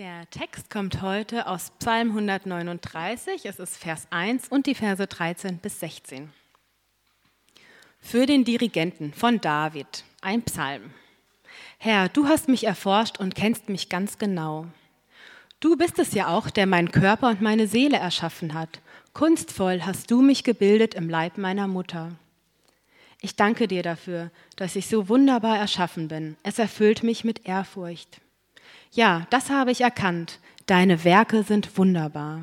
Der 0.00 0.24
Text 0.30 0.70
kommt 0.70 1.02
heute 1.02 1.46
aus 1.46 1.72
Psalm 1.78 2.08
139, 2.08 3.44
es 3.44 3.58
ist 3.58 3.76
Vers 3.76 4.06
1 4.08 4.48
und 4.48 4.64
die 4.64 4.74
Verse 4.74 5.06
13 5.06 5.58
bis 5.58 5.78
16. 5.80 6.32
Für 8.00 8.24
den 8.24 8.44
Dirigenten 8.44 9.12
von 9.12 9.42
David, 9.42 10.04
ein 10.22 10.40
Psalm. 10.44 10.94
Herr, 11.76 12.08
du 12.08 12.26
hast 12.26 12.48
mich 12.48 12.64
erforscht 12.64 13.20
und 13.20 13.34
kennst 13.34 13.68
mich 13.68 13.90
ganz 13.90 14.16
genau. 14.16 14.64
Du 15.60 15.76
bist 15.76 15.98
es 15.98 16.14
ja 16.14 16.28
auch, 16.28 16.48
der 16.48 16.64
meinen 16.64 16.92
Körper 16.92 17.28
und 17.28 17.42
meine 17.42 17.66
Seele 17.66 17.98
erschaffen 17.98 18.54
hat. 18.54 18.80
Kunstvoll 19.12 19.82
hast 19.82 20.10
du 20.10 20.22
mich 20.22 20.44
gebildet 20.44 20.94
im 20.94 21.10
Leib 21.10 21.36
meiner 21.36 21.68
Mutter. 21.68 22.12
Ich 23.20 23.36
danke 23.36 23.68
dir 23.68 23.82
dafür, 23.82 24.30
dass 24.56 24.76
ich 24.76 24.86
so 24.86 25.10
wunderbar 25.10 25.58
erschaffen 25.58 26.08
bin. 26.08 26.38
Es 26.42 26.58
erfüllt 26.58 27.02
mich 27.02 27.22
mit 27.22 27.46
Ehrfurcht. 27.46 28.22
Ja, 28.92 29.26
das 29.30 29.50
habe 29.50 29.70
ich 29.70 29.82
erkannt. 29.82 30.40
Deine 30.66 31.04
Werke 31.04 31.44
sind 31.44 31.78
wunderbar. 31.78 32.42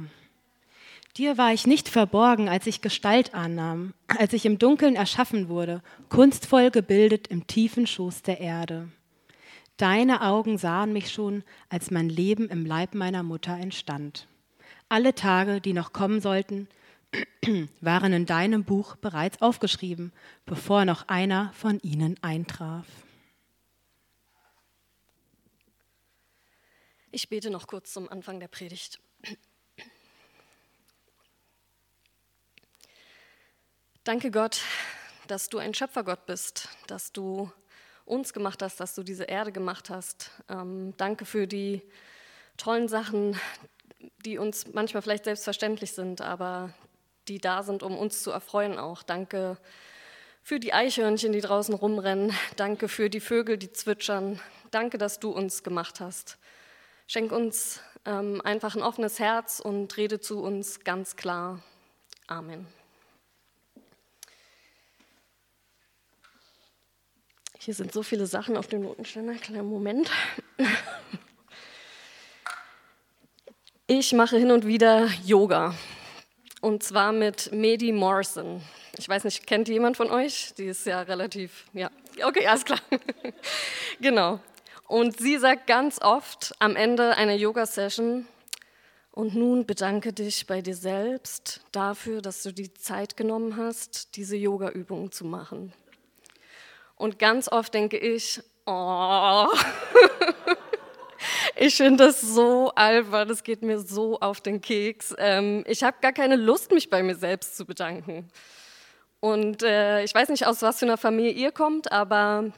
Dir 1.17 1.37
war 1.37 1.51
ich 1.51 1.67
nicht 1.67 1.89
verborgen, 1.89 2.47
als 2.47 2.67
ich 2.67 2.81
Gestalt 2.81 3.33
annahm, 3.33 3.93
als 4.07 4.33
ich 4.33 4.45
im 4.45 4.59
Dunkeln 4.59 4.95
erschaffen 4.95 5.49
wurde, 5.49 5.81
kunstvoll 6.09 6.71
gebildet 6.71 7.27
im 7.27 7.47
tiefen 7.47 7.85
Schoß 7.85 8.21
der 8.21 8.39
Erde. 8.39 8.87
Deine 9.75 10.21
Augen 10.21 10.57
sahen 10.57 10.93
mich 10.93 11.11
schon, 11.11 11.43
als 11.69 11.91
mein 11.91 12.07
Leben 12.07 12.47
im 12.49 12.65
Leib 12.65 12.95
meiner 12.95 13.23
Mutter 13.23 13.57
entstand. 13.57 14.27
Alle 14.89 15.15
Tage, 15.15 15.59
die 15.59 15.73
noch 15.73 15.91
kommen 15.91 16.21
sollten, 16.21 16.69
waren 17.81 18.13
in 18.13 18.25
deinem 18.25 18.63
Buch 18.63 18.95
bereits 18.95 19.41
aufgeschrieben, 19.41 20.13
bevor 20.45 20.85
noch 20.85 21.07
einer 21.09 21.51
von 21.53 21.79
ihnen 21.81 22.15
eintraf. 22.21 22.85
Ich 27.11 27.29
bete 27.29 27.49
noch 27.49 27.67
kurz 27.67 27.93
zum 27.93 28.09
Anfang 28.09 28.41
der 28.41 28.49
Predigt. 28.49 28.99
Danke 34.03 34.29
Gott, 34.29 34.59
dass 35.27 35.47
du 35.47 35.57
ein 35.57 35.73
Schöpfergott 35.73 36.25
bist, 36.25 36.67
dass 36.87 37.13
du 37.13 37.49
uns 38.05 38.33
gemacht 38.33 38.61
hast, 38.61 38.81
dass 38.81 38.93
du 38.93 39.03
diese 39.03 39.23
Erde 39.23 39.53
gemacht 39.53 39.89
hast. 39.89 40.31
Ähm, 40.49 40.93
danke 40.97 41.25
für 41.25 41.47
die 41.47 41.81
tollen 42.57 42.89
Sachen, 42.89 43.39
die 44.25 44.37
uns 44.37 44.73
manchmal 44.73 45.01
vielleicht 45.01 45.23
selbstverständlich 45.23 45.93
sind, 45.93 46.19
aber 46.21 46.73
die 47.29 47.39
da 47.39 47.63
sind, 47.63 47.83
um 47.83 47.97
uns 47.97 48.21
zu 48.21 48.31
erfreuen 48.31 48.77
auch. 48.77 49.01
Danke 49.01 49.57
für 50.41 50.59
die 50.59 50.73
Eichhörnchen, 50.73 51.31
die 51.31 51.41
draußen 51.41 51.73
rumrennen. 51.73 52.33
Danke 52.57 52.89
für 52.89 53.09
die 53.09 53.21
Vögel, 53.21 53.57
die 53.57 53.71
zwitschern. 53.71 54.41
Danke, 54.71 54.97
dass 54.97 55.19
du 55.19 55.31
uns 55.31 55.63
gemacht 55.63 56.01
hast. 56.01 56.37
Schenk 57.09 57.31
uns 57.31 57.79
ähm, 58.05 58.41
einfach 58.43 58.75
ein 58.75 58.83
offenes 58.83 59.17
Herz 59.17 59.61
und 59.61 59.95
rede 59.95 60.19
zu 60.19 60.41
uns 60.41 60.81
ganz 60.81 61.15
klar. 61.15 61.63
Amen. 62.27 62.67
Hier 67.59 67.73
sind 67.73 67.93
so 67.93 68.03
viele 68.03 68.27
Sachen 68.27 68.57
auf 68.57 68.67
dem 68.67 68.81
Notenständer. 68.81 69.35
Kleinen 69.35 69.69
Moment. 69.69 70.11
Ich 73.87 74.11
mache 74.11 74.37
hin 74.37 74.51
und 74.51 74.67
wieder 74.67 75.07
Yoga. 75.23 75.73
Und 76.59 76.83
zwar 76.83 77.13
mit 77.13 77.53
Medi 77.53 77.93
Morrison. 77.93 78.61
Ich 78.97 79.07
weiß 79.07 79.23
nicht, 79.23 79.47
kennt 79.47 79.69
jemand 79.69 79.95
von 79.95 80.11
euch? 80.11 80.53
Die 80.57 80.65
ist 80.65 80.85
ja 80.85 81.03
relativ, 81.03 81.67
ja, 81.71 81.89
okay, 82.21 82.45
alles 82.47 82.65
klar. 82.65 82.79
genau. 84.01 84.41
Und 84.87 85.19
sie 85.19 85.37
sagt 85.37 85.67
ganz 85.67 86.01
oft 86.01 86.55
am 86.59 86.75
Ende 86.75 87.15
einer 87.15 87.35
Yoga-Session, 87.35 88.27
und 89.17 89.33
nun 89.33 89.65
bedanke 89.65 90.13
dich 90.13 90.45
bei 90.45 90.61
dir 90.61 90.75
selbst 90.75 91.61
dafür, 91.71 92.21
dass 92.21 92.43
du 92.43 92.51
die 92.53 92.71
Zeit 92.75 93.17
genommen 93.17 93.57
hast, 93.57 94.15
diese 94.15 94.35
Yoga-Übungen 94.35 95.11
zu 95.11 95.25
machen. 95.25 95.73
Und 96.93 97.17
ganz 97.17 97.51
oft 97.51 97.73
denke 97.73 97.97
ich, 97.97 98.39
oh, 98.67 99.47
ich 101.55 101.77
finde 101.77 102.05
das 102.05 102.21
so 102.21 102.71
albern, 102.75 103.27
das 103.27 103.43
geht 103.43 103.63
mir 103.63 103.79
so 103.79 104.19
auf 104.19 104.39
den 104.39 104.61
Keks. 104.61 105.15
Ähm, 105.17 105.63
ich 105.65 105.83
habe 105.83 105.97
gar 105.99 106.13
keine 106.13 106.35
Lust, 106.35 106.71
mich 106.71 106.91
bei 106.91 107.01
mir 107.01 107.15
selbst 107.15 107.57
zu 107.57 107.65
bedanken. 107.65 108.29
Und 109.19 109.63
äh, 109.63 110.03
ich 110.03 110.13
weiß 110.13 110.29
nicht, 110.29 110.45
aus 110.45 110.61
was 110.61 110.77
für 110.77 110.85
einer 110.85 110.97
Familie 110.97 111.31
ihr 111.31 111.51
kommt, 111.51 111.91
aber 111.91 112.51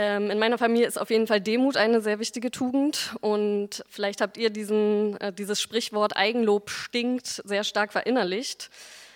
in 0.00 0.38
meiner 0.38 0.58
Familie 0.58 0.86
ist 0.86 1.00
auf 1.00 1.10
jeden 1.10 1.26
Fall 1.26 1.40
Demut 1.40 1.76
eine 1.76 2.00
sehr 2.00 2.18
wichtige 2.18 2.50
Tugend 2.50 3.14
und 3.20 3.84
vielleicht 3.88 4.20
habt 4.20 4.36
ihr 4.36 4.50
diesen, 4.50 5.20
äh, 5.20 5.32
dieses 5.32 5.60
Sprichwort 5.60 6.16
Eigenlob 6.16 6.70
stinkt 6.70 7.26
sehr 7.26 7.64
stark 7.64 7.92
verinnerlicht. 7.92 8.70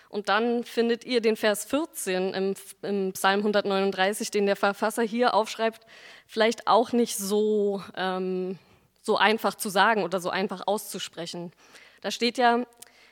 Und 0.08 0.28
dann 0.28 0.62
findet 0.62 1.04
ihr 1.04 1.20
den 1.20 1.36
Vers 1.36 1.64
14 1.64 2.34
im, 2.34 2.54
im, 2.82 3.12
Psalm 3.14 3.40
139, 3.40 4.30
den 4.30 4.46
der 4.46 4.54
Verfasser 4.54 5.02
hier 5.02 5.34
aufschreibt, 5.34 5.84
vielleicht 6.28 6.68
auch 6.68 6.92
nicht 6.92 7.16
so, 7.16 7.82
ähm, 7.96 8.58
so 9.02 9.16
einfach 9.16 9.56
zu 9.56 9.70
sagen 9.70 10.04
oder 10.04 10.20
so 10.20 10.30
einfach 10.30 10.62
auszusprechen. 10.66 11.52
Da 12.00 12.12
steht 12.12 12.38
ja, 12.38 12.64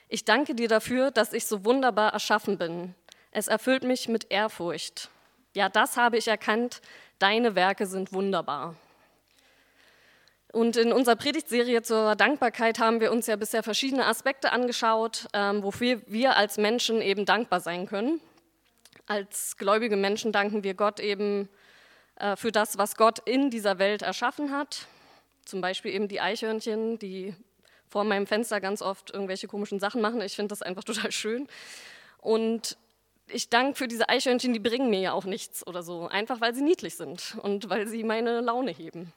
ich 0.07 0.23
danke 0.23 0.55
dir 0.55 0.69
dafür, 0.69 1.11
dass 1.11 1.33
ich 1.33 1.45
so 1.45 1.65
wunderbar 1.65 2.13
erschaffen 2.13 2.57
bin. 2.57 2.95
Es 3.31 3.47
erfüllt 3.47 3.83
mich 3.83 4.07
mit 4.07 4.31
Ehrfurcht. 4.31 5.09
Ja, 5.55 5.67
das 5.67 5.97
habe 5.97 6.17
ich 6.17 6.27
erkannt, 6.27 6.81
Deine 7.23 7.55
Werke 7.55 7.85
sind 7.85 8.11
wunderbar. 8.11 8.75
Und 10.51 10.75
in 10.75 10.91
unserer 10.91 11.15
Predigtserie 11.15 11.81
zur 11.81 12.17
Dankbarkeit 12.17 12.79
haben 12.79 12.99
wir 12.99 13.13
uns 13.13 13.27
ja 13.27 13.37
bisher 13.37 13.63
verschiedene 13.63 14.07
Aspekte 14.07 14.51
angeschaut, 14.51 15.27
ähm, 15.31 15.63
wofür 15.63 16.01
wir 16.05 16.35
als 16.35 16.57
Menschen 16.57 17.01
eben 17.01 17.23
dankbar 17.25 17.61
sein 17.61 17.85
können. 17.85 18.19
Als 19.05 19.55
gläubige 19.55 19.95
Menschen 19.95 20.33
danken 20.33 20.65
wir 20.65 20.73
Gott 20.73 20.99
eben 20.99 21.47
äh, 22.17 22.35
für 22.35 22.51
das, 22.51 22.77
was 22.77 22.97
Gott 22.97 23.19
in 23.19 23.49
dieser 23.49 23.79
Welt 23.79 24.01
erschaffen 24.01 24.51
hat. 24.51 24.87
Zum 25.45 25.61
Beispiel 25.61 25.93
eben 25.93 26.09
die 26.09 26.19
Eichhörnchen, 26.19 26.99
die 26.99 27.33
vor 27.87 28.03
meinem 28.03 28.27
Fenster 28.27 28.59
ganz 28.59 28.81
oft 28.81 29.13
irgendwelche 29.13 29.47
komischen 29.47 29.79
Sachen 29.79 30.01
machen. 30.01 30.19
Ich 30.19 30.35
finde 30.35 30.49
das 30.49 30.61
einfach 30.61 30.83
total 30.83 31.13
schön. 31.13 31.47
Und 32.17 32.75
ich 33.27 33.49
danke 33.49 33.75
für 33.75 33.87
diese 33.87 34.09
Eichhörnchen, 34.09 34.53
die 34.53 34.59
bringen 34.59 34.89
mir 34.89 34.99
ja 34.99 35.13
auch 35.13 35.25
nichts 35.25 35.65
oder 35.65 35.83
so, 35.83 36.07
einfach 36.07 36.41
weil 36.41 36.53
sie 36.53 36.61
niedlich 36.61 36.95
sind 36.95 37.37
und 37.41 37.69
weil 37.69 37.87
sie 37.87 38.03
meine 38.03 38.41
Laune 38.41 38.71
heben. 38.71 39.13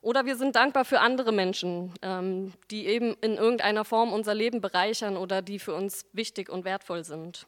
Oder 0.00 0.26
wir 0.26 0.36
sind 0.36 0.56
dankbar 0.56 0.84
für 0.84 1.00
andere 1.00 1.30
Menschen, 1.30 1.92
ähm, 2.02 2.52
die 2.70 2.86
eben 2.86 3.14
in 3.20 3.36
irgendeiner 3.36 3.84
Form 3.84 4.12
unser 4.12 4.34
Leben 4.34 4.60
bereichern 4.60 5.16
oder 5.16 5.42
die 5.42 5.60
für 5.60 5.74
uns 5.74 6.04
wichtig 6.12 6.48
und 6.48 6.64
wertvoll 6.64 7.04
sind. 7.04 7.46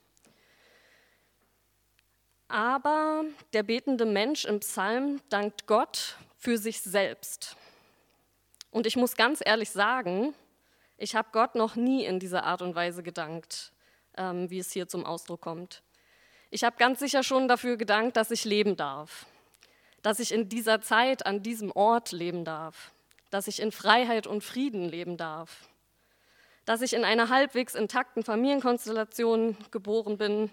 Aber 2.46 3.24
der 3.52 3.64
betende 3.64 4.06
Mensch 4.06 4.44
im 4.44 4.60
Psalm 4.60 5.20
dankt 5.30 5.66
Gott 5.66 6.16
für 6.38 6.56
sich 6.56 6.80
selbst. 6.80 7.56
Und 8.70 8.86
ich 8.86 8.96
muss 8.96 9.16
ganz 9.16 9.40
ehrlich 9.44 9.70
sagen, 9.70 10.34
ich 10.96 11.16
habe 11.16 11.28
Gott 11.32 11.56
noch 11.56 11.74
nie 11.74 12.04
in 12.04 12.20
dieser 12.20 12.44
Art 12.44 12.62
und 12.62 12.76
Weise 12.76 13.02
gedankt, 13.02 13.72
ähm, 14.16 14.50
wie 14.50 14.58
es 14.58 14.72
hier 14.72 14.88
zum 14.88 15.04
Ausdruck 15.04 15.40
kommt. 15.40 15.82
Ich 16.50 16.64
habe 16.64 16.76
ganz 16.78 17.00
sicher 17.00 17.22
schon 17.22 17.48
dafür 17.48 17.76
gedankt, 17.76 18.16
dass 18.16 18.30
ich 18.30 18.44
leben 18.44 18.76
darf, 18.76 19.26
dass 20.02 20.20
ich 20.20 20.32
in 20.32 20.48
dieser 20.48 20.80
Zeit 20.80 21.26
an 21.26 21.42
diesem 21.42 21.72
Ort 21.72 22.12
leben 22.12 22.44
darf, 22.44 22.92
dass 23.30 23.48
ich 23.48 23.60
in 23.60 23.72
Freiheit 23.72 24.26
und 24.26 24.44
Frieden 24.44 24.88
leben 24.88 25.16
darf, 25.16 25.68
dass 26.64 26.80
ich 26.80 26.92
in 26.92 27.04
einer 27.04 27.28
halbwegs 27.28 27.74
intakten 27.74 28.22
Familienkonstellation 28.22 29.56
geboren 29.70 30.16
bin 30.16 30.50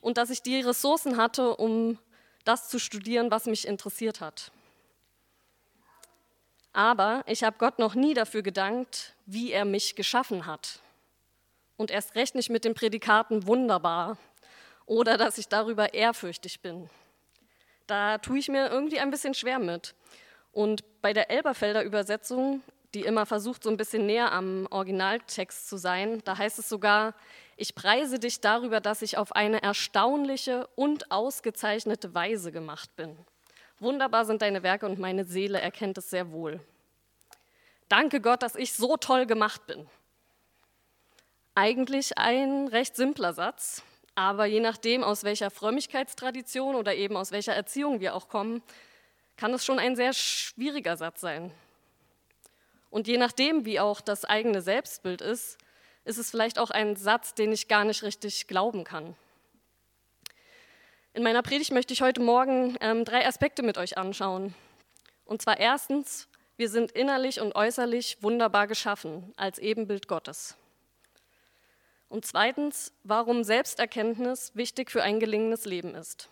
und 0.00 0.18
dass 0.18 0.30
ich 0.30 0.42
die 0.42 0.60
Ressourcen 0.60 1.16
hatte, 1.16 1.56
um 1.56 1.98
das 2.44 2.68
zu 2.68 2.78
studieren, 2.78 3.30
was 3.30 3.46
mich 3.46 3.66
interessiert 3.66 4.20
hat. 4.20 4.52
Aber 6.72 7.24
ich 7.26 7.42
habe 7.42 7.56
Gott 7.58 7.78
noch 7.78 7.94
nie 7.94 8.14
dafür 8.14 8.42
gedankt, 8.42 9.14
wie 9.26 9.52
er 9.52 9.64
mich 9.64 9.96
geschaffen 9.96 10.46
hat. 10.46 10.80
Und 11.78 11.90
erst 11.90 12.14
recht 12.14 12.34
nicht 12.34 12.50
mit 12.50 12.66
den 12.66 12.74
Prädikaten 12.74 13.46
wunderbar, 13.46 14.18
oder 14.84 15.16
dass 15.16 15.38
ich 15.38 15.48
darüber 15.48 15.94
ehrfürchtig 15.94 16.60
bin. 16.60 16.90
Da 17.86 18.18
tue 18.18 18.38
ich 18.38 18.48
mir 18.48 18.68
irgendwie 18.68 18.98
ein 18.98 19.10
bisschen 19.10 19.32
schwer 19.32 19.58
mit. 19.58 19.94
Und 20.52 20.82
bei 21.02 21.12
der 21.12 21.30
Elberfelder 21.30 21.82
Übersetzung, 21.84 22.62
die 22.94 23.02
immer 23.02 23.26
versucht, 23.26 23.62
so 23.62 23.70
ein 23.70 23.76
bisschen 23.76 24.06
näher 24.06 24.32
am 24.32 24.66
Originaltext 24.70 25.68
zu 25.68 25.76
sein, 25.76 26.20
da 26.24 26.36
heißt 26.36 26.58
es 26.58 26.68
sogar, 26.68 27.14
ich 27.56 27.74
preise 27.74 28.18
dich 28.18 28.40
darüber, 28.40 28.80
dass 28.80 29.02
ich 29.02 29.18
auf 29.18 29.32
eine 29.32 29.62
erstaunliche 29.62 30.66
und 30.74 31.10
ausgezeichnete 31.10 32.14
Weise 32.14 32.50
gemacht 32.50 32.94
bin. 32.96 33.16
Wunderbar 33.78 34.24
sind 34.24 34.42
deine 34.42 34.62
Werke 34.62 34.86
und 34.86 34.98
meine 34.98 35.24
Seele 35.24 35.60
erkennt 35.60 35.98
es 35.98 36.10
sehr 36.10 36.32
wohl. 36.32 36.60
Danke 37.88 38.20
Gott, 38.20 38.42
dass 38.42 38.54
ich 38.54 38.72
so 38.72 38.96
toll 38.96 39.26
gemacht 39.26 39.66
bin. 39.66 39.86
Eigentlich 41.60 42.16
ein 42.16 42.68
recht 42.68 42.94
simpler 42.94 43.32
Satz, 43.32 43.82
aber 44.14 44.46
je 44.46 44.60
nachdem, 44.60 45.02
aus 45.02 45.24
welcher 45.24 45.50
Frömmigkeitstradition 45.50 46.76
oder 46.76 46.94
eben 46.94 47.16
aus 47.16 47.32
welcher 47.32 47.52
Erziehung 47.52 47.98
wir 47.98 48.14
auch 48.14 48.28
kommen, 48.28 48.62
kann 49.36 49.52
es 49.52 49.64
schon 49.64 49.80
ein 49.80 49.96
sehr 49.96 50.12
schwieriger 50.12 50.96
Satz 50.96 51.20
sein. 51.20 51.50
Und 52.90 53.08
je 53.08 53.18
nachdem, 53.18 53.64
wie 53.64 53.80
auch 53.80 54.00
das 54.00 54.24
eigene 54.24 54.62
Selbstbild 54.62 55.20
ist, 55.20 55.58
ist 56.04 56.18
es 56.18 56.30
vielleicht 56.30 56.60
auch 56.60 56.70
ein 56.70 56.94
Satz, 56.94 57.34
den 57.34 57.50
ich 57.50 57.66
gar 57.66 57.82
nicht 57.82 58.04
richtig 58.04 58.46
glauben 58.46 58.84
kann. 58.84 59.16
In 61.12 61.24
meiner 61.24 61.42
Predigt 61.42 61.72
möchte 61.72 61.92
ich 61.92 62.02
heute 62.02 62.20
Morgen 62.20 62.76
ähm, 62.80 63.04
drei 63.04 63.26
Aspekte 63.26 63.64
mit 63.64 63.78
euch 63.78 63.98
anschauen. 63.98 64.54
Und 65.24 65.42
zwar 65.42 65.58
erstens, 65.58 66.28
wir 66.56 66.68
sind 66.68 66.92
innerlich 66.92 67.40
und 67.40 67.56
äußerlich 67.56 68.22
wunderbar 68.22 68.68
geschaffen 68.68 69.32
als 69.36 69.58
Ebenbild 69.58 70.06
Gottes. 70.06 70.56
Und 72.08 72.24
zweitens, 72.24 72.92
warum 73.04 73.44
Selbsterkenntnis 73.44 74.52
wichtig 74.54 74.90
für 74.90 75.02
ein 75.02 75.20
gelingendes 75.20 75.64
Leben 75.64 75.94
ist. 75.94 76.28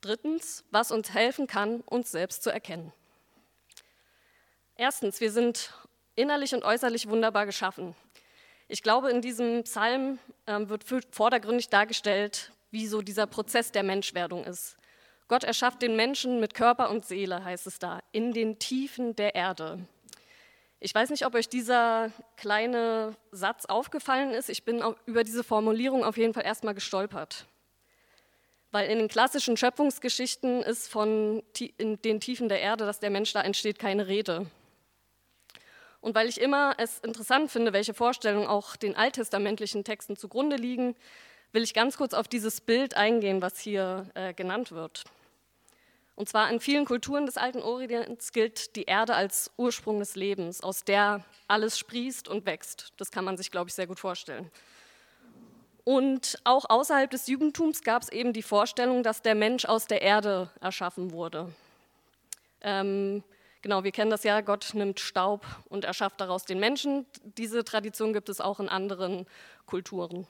Drittens, 0.00 0.64
was 0.70 0.90
uns 0.90 1.12
helfen 1.12 1.46
kann, 1.46 1.80
uns 1.80 2.10
selbst 2.10 2.42
zu 2.42 2.50
erkennen. 2.50 2.92
Erstens, 4.76 5.20
wir 5.20 5.32
sind 5.32 5.72
innerlich 6.14 6.54
und 6.54 6.64
äußerlich 6.64 7.08
wunderbar 7.08 7.46
geschaffen. 7.46 7.94
Ich 8.68 8.82
glaube, 8.82 9.10
in 9.10 9.22
diesem 9.22 9.64
Psalm 9.64 10.18
äh, 10.46 10.68
wird 10.68 10.84
vordergründig 11.10 11.68
dargestellt, 11.68 12.52
wie 12.70 12.86
so 12.86 13.00
dieser 13.00 13.26
Prozess 13.26 13.72
der 13.72 13.82
Menschwerdung 13.82 14.44
ist. 14.44 14.76
Gott 15.26 15.44
erschafft 15.44 15.82
den 15.82 15.96
Menschen 15.96 16.40
mit 16.40 16.54
Körper 16.54 16.90
und 16.90 17.04
Seele, 17.04 17.44
heißt 17.44 17.66
es 17.66 17.78
da, 17.78 18.00
in 18.12 18.32
den 18.32 18.58
Tiefen 18.58 19.14
der 19.16 19.34
Erde. 19.34 19.80
Ich 20.80 20.94
weiß 20.94 21.10
nicht, 21.10 21.26
ob 21.26 21.34
euch 21.34 21.48
dieser 21.48 22.12
kleine 22.36 23.16
Satz 23.32 23.64
aufgefallen 23.64 24.30
ist. 24.30 24.48
Ich 24.48 24.64
bin 24.64 24.82
über 25.06 25.24
diese 25.24 25.42
Formulierung 25.42 26.04
auf 26.04 26.16
jeden 26.16 26.34
Fall 26.34 26.44
erstmal 26.44 26.74
gestolpert. 26.74 27.46
Weil 28.70 28.88
in 28.88 28.98
den 28.98 29.08
klassischen 29.08 29.56
Schöpfungsgeschichten 29.56 30.62
ist 30.62 30.88
von 30.88 31.42
in 31.78 32.00
den 32.02 32.20
Tiefen 32.20 32.48
der 32.48 32.60
Erde, 32.60 32.86
dass 32.86 33.00
der 33.00 33.10
Mensch 33.10 33.32
da 33.32 33.42
entsteht, 33.42 33.78
keine 33.78 34.06
Rede. 34.06 34.46
Und 36.00 36.14
weil 36.14 36.28
ich 36.28 36.40
immer 36.40 36.74
es 36.78 37.00
interessant 37.00 37.50
finde, 37.50 37.72
welche 37.72 37.94
Vorstellungen 37.94 38.46
auch 38.46 38.76
den 38.76 38.94
alttestamentlichen 38.94 39.82
Texten 39.82 40.16
zugrunde 40.16 40.54
liegen, 40.54 40.94
will 41.50 41.62
ich 41.62 41.74
ganz 41.74 41.96
kurz 41.96 42.14
auf 42.14 42.28
dieses 42.28 42.60
Bild 42.60 42.94
eingehen, 42.96 43.42
was 43.42 43.58
hier 43.58 44.06
äh, 44.14 44.32
genannt 44.32 44.70
wird. 44.70 45.04
Und 46.18 46.28
zwar 46.28 46.50
in 46.50 46.58
vielen 46.58 46.84
Kulturen 46.84 47.26
des 47.26 47.36
alten 47.36 47.62
Orients 47.62 48.32
gilt 48.32 48.74
die 48.74 48.82
Erde 48.82 49.14
als 49.14 49.52
Ursprung 49.56 50.00
des 50.00 50.16
Lebens, 50.16 50.64
aus 50.64 50.82
der 50.82 51.24
alles 51.46 51.78
sprießt 51.78 52.26
und 52.26 52.44
wächst. 52.44 52.92
Das 52.96 53.12
kann 53.12 53.24
man 53.24 53.36
sich, 53.36 53.52
glaube 53.52 53.68
ich, 53.68 53.74
sehr 53.74 53.86
gut 53.86 54.00
vorstellen. 54.00 54.50
Und 55.84 56.40
auch 56.42 56.68
außerhalb 56.68 57.08
des 57.08 57.28
Judentums 57.28 57.84
gab 57.84 58.02
es 58.02 58.08
eben 58.08 58.32
die 58.32 58.42
Vorstellung, 58.42 59.04
dass 59.04 59.22
der 59.22 59.36
Mensch 59.36 59.64
aus 59.64 59.86
der 59.86 60.02
Erde 60.02 60.50
erschaffen 60.60 61.12
wurde. 61.12 61.54
Ähm, 62.62 63.22
genau, 63.62 63.84
wir 63.84 63.92
kennen 63.92 64.10
das 64.10 64.24
ja, 64.24 64.40
Gott 64.40 64.74
nimmt 64.74 64.98
Staub 64.98 65.46
und 65.68 65.84
erschafft 65.84 66.20
daraus 66.20 66.44
den 66.44 66.58
Menschen. 66.58 67.06
Diese 67.22 67.62
Tradition 67.62 68.12
gibt 68.12 68.28
es 68.28 68.40
auch 68.40 68.58
in 68.58 68.68
anderen 68.68 69.24
Kulturen. 69.66 70.26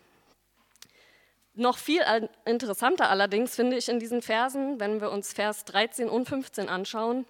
Noch 1.59 1.77
viel 1.77 2.03
interessanter 2.45 3.11
allerdings 3.11 3.57
finde 3.57 3.77
ich 3.77 3.89
in 3.89 3.99
diesen 3.99 4.23
Versen, 4.23 4.79
wenn 4.79 5.01
wir 5.01 5.11
uns 5.11 5.33
Vers 5.33 5.65
13 5.65 6.09
und 6.09 6.29
15 6.29 6.69
anschauen, 6.69 7.27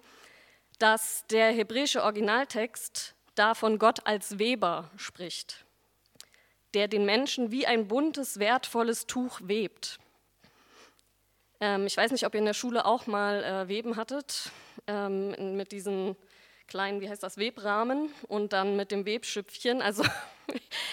dass 0.77 1.25
der 1.31 1.51
hebräische 1.51 2.03
Originaltext 2.03 3.15
da 3.33 3.55
von 3.55 3.79
Gott 3.79 4.05
als 4.05 4.37
Weber 4.37 4.91
spricht, 4.97 5.65
der 6.75 6.87
den 6.87 7.05
Menschen 7.05 7.49
wie 7.49 7.65
ein 7.65 7.87
buntes, 7.87 8.37
wertvolles 8.37 9.07
Tuch 9.07 9.41
webt. 9.43 9.97
Ähm, 11.59 11.87
ich 11.87 11.97
weiß 11.97 12.11
nicht, 12.11 12.27
ob 12.27 12.35
ihr 12.35 12.39
in 12.39 12.45
der 12.45 12.53
Schule 12.53 12.85
auch 12.85 13.07
mal 13.07 13.43
äh, 13.43 13.67
Weben 13.67 13.95
hattet, 13.95 14.51
ähm, 14.85 15.57
mit 15.57 15.71
diesen 15.71 16.15
kleinen, 16.67 17.01
wie 17.01 17.09
heißt 17.09 17.23
das, 17.23 17.37
Webrahmen 17.37 18.13
und 18.27 18.53
dann 18.53 18.75
mit 18.75 18.91
dem 18.91 19.07
Webschüpfchen. 19.07 19.81
Also 19.81 20.03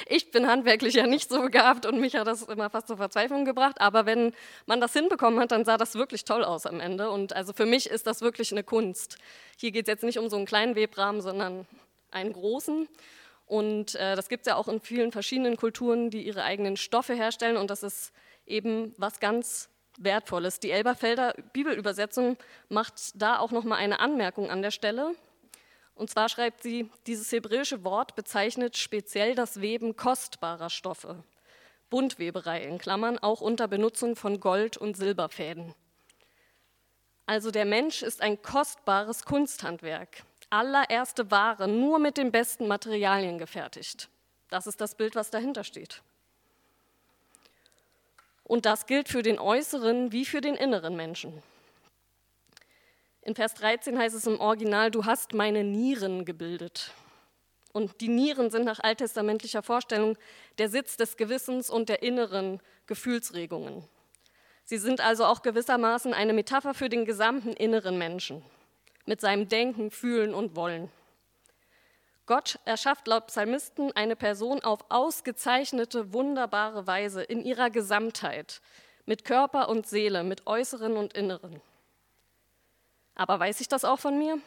ich 0.09 0.31
bin 0.31 0.47
handwerklich 0.47 0.95
ja 0.95 1.07
nicht 1.07 1.29
so 1.29 1.43
begabt 1.43 1.87
und 1.87 2.01
mich 2.01 2.15
hat 2.17 2.27
das 2.27 2.43
immer 2.43 2.71
fast 2.71 2.87
zur 2.87 2.97
Verzweiflung 2.97 3.45
gebracht. 3.45 3.81
Aber 3.81 4.07
wenn 4.07 4.33
man 4.67 4.81
das 4.81 4.93
hinbekommen 4.93 5.41
hat, 5.41 5.53
dann 5.53 5.65
sah 5.65 5.77
das 5.77 5.95
wirklich 5.95 6.25
toll 6.25 6.45
aus 6.45 6.67
am 6.67 6.81
Ende. 6.81 7.11
Und 7.11 7.35
also 7.35 7.53
für 7.53 7.67
mich 7.67 7.91
ist 7.91 8.07
das 8.07 8.21
wirklich 8.21 8.53
eine 8.53 8.63
Kunst. 8.63 9.19
Hier 9.59 9.73
geht 9.73 9.87
es 9.87 9.89
jetzt 9.89 10.05
nicht 10.05 10.19
um 10.19 10.29
so 10.29 10.37
einen 10.37 10.47
kleinen 10.47 10.75
Webrahmen, 10.75 11.21
sondern 11.21 11.67
einen 12.11 12.33
großen. 12.33 12.89
Und 13.47 13.95
äh, 13.95 14.17
das 14.17 14.29
gibt 14.29 14.47
es 14.47 14.51
ja 14.51 14.57
auch 14.57 14.69
in 14.69 14.81
vielen 14.81 15.13
verschiedenen 15.13 15.57
Kulturen, 15.57 16.11
die 16.11 16.27
ihre 16.27 16.43
eigenen 16.43 16.77
Stoffe 16.77 17.15
herstellen. 17.15 17.57
Und 17.57 17.71
das 17.71 17.83
ist 17.83 18.13
eben 18.47 18.95
was 18.97 19.21
ganz 19.21 19.69
Wertvolles. 19.99 20.61
Die 20.61 20.71
Elberfelder 20.71 21.35
Bibelübersetzung 21.53 22.37
macht 22.69 22.95
da 23.15 23.39
auch 23.39 23.51
noch 23.51 23.65
mal 23.65 23.77
eine 23.77 24.01
Anmerkung 24.01 24.51
an 24.51 24.63
der 24.63 24.71
Stelle. 24.71 25.15
Und 25.97 26.11
zwar 26.11 26.29
schreibt 26.29 26.63
sie, 26.63 26.91
dieses 27.07 27.33
hebräische 27.33 27.83
Wort 27.83 28.15
bezeichnet 28.15 28.77
speziell 28.77 29.35
das 29.35 29.63
Weben 29.63 29.97
kostbarer 29.97 30.71
Stoffe. 30.71 31.25
Buntweberei 31.89 32.65
in 32.65 32.79
Klammern, 32.79 33.19
auch 33.19 33.41
unter 33.41 33.67
Benutzung 33.67 34.15
von 34.15 34.39
Gold- 34.39 34.77
und 34.77 34.97
Silberfäden. 34.97 35.75
Also 37.25 37.51
der 37.51 37.65
Mensch 37.65 38.03
ist 38.03 38.21
ein 38.21 38.41
kostbares 38.43 39.25
Kunsthandwerk. 39.25 40.23
Allererste 40.51 41.31
Ware, 41.31 41.67
nur 41.67 41.99
mit 41.99 42.19
den 42.19 42.31
besten 42.31 42.69
Materialien 42.69 43.39
gefertigt. 43.39 44.09
Das 44.51 44.67
ist 44.67 44.81
das 44.81 44.95
Bild, 44.95 45.17
was 45.17 45.31
dahinter 45.31 45.65
steht. 45.65 46.03
Und 48.45 48.67
das 48.67 48.87
gilt 48.87 49.09
für 49.09 49.23
den 49.23 49.39
äußeren 49.39 50.13
wie 50.13 50.25
für 50.25 50.41
den 50.41 50.55
inneren 50.55 50.95
Menschen. 50.95 51.43
In 53.27 53.35
Vers 53.35 53.55
13 53.55 53.99
heißt 53.99 54.15
es 54.15 54.29
im 54.29 54.39
Original, 54.39 54.93
du 54.93 55.05
hast 55.05 55.35
meine 55.35 55.65
Nieren 55.65 56.25
gebildet. 56.25 56.93
Und 57.73 58.01
die 58.01 58.07
Nieren 58.07 58.53
sind 58.53 58.65
nach 58.65 58.79
alttestamentlicher 58.79 59.65
Vorstellung 59.65 60.17
der 60.59 60.69
Sitz 60.69 60.97
des 60.97 61.17
Gewissens 61.17 61.69
und 61.69 61.89
der 61.89 62.05
inneren 62.05 62.61
Gefühlsregungen. 62.87 63.83
Sie 64.65 64.79
sind 64.79 65.01
also 65.01 65.25
auch 65.25 65.43
gewissermaßen 65.43 66.15
eine 66.15 66.35
Metapher 66.35 66.73
für 66.73 66.89
den 66.89 67.05
gesamten 67.05 67.53
inneren 67.53 67.99
Menschen 67.99 68.45
mit 69.07 69.21
seinem 69.21 69.49
Denken, 69.49 69.91
Fühlen 69.91 70.33
und 70.33 70.55
Wollen. 70.55 70.89
Gott 72.27 72.61
erschafft 72.65 73.09
laut 73.09 73.27
Psalmisten 73.27 73.91
eine 73.97 74.15
Person 74.15 74.63
auf 74.63 74.89
ausgezeichnete, 74.89 76.13
wunderbare 76.13 76.87
Weise 76.87 77.25
in 77.25 77.45
ihrer 77.45 77.71
Gesamtheit, 77.71 78.61
mit 79.05 79.25
Körper 79.25 79.69
und 79.69 79.89
Seele, 79.89 80.23
mit 80.23 80.47
äußeren 80.47 80.97
und 80.97 81.15
inneren. 81.15 81.61
Aber 83.17 83.41
weiß 83.41 83.61
ich 83.61 83.69
das 83.69 83.85
auch 83.85 83.99
von 83.99 84.19
mir? 84.19 84.39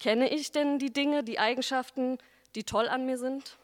Kenne 0.00 0.28
ich 0.28 0.50
denn 0.50 0.78
die 0.78 0.92
Dinge, 0.92 1.22
die 1.22 1.38
Eigenschaften, 1.38 2.18
die 2.54 2.64
toll 2.64 2.88
an 2.88 3.06
mir 3.06 3.18
sind? 3.18 3.56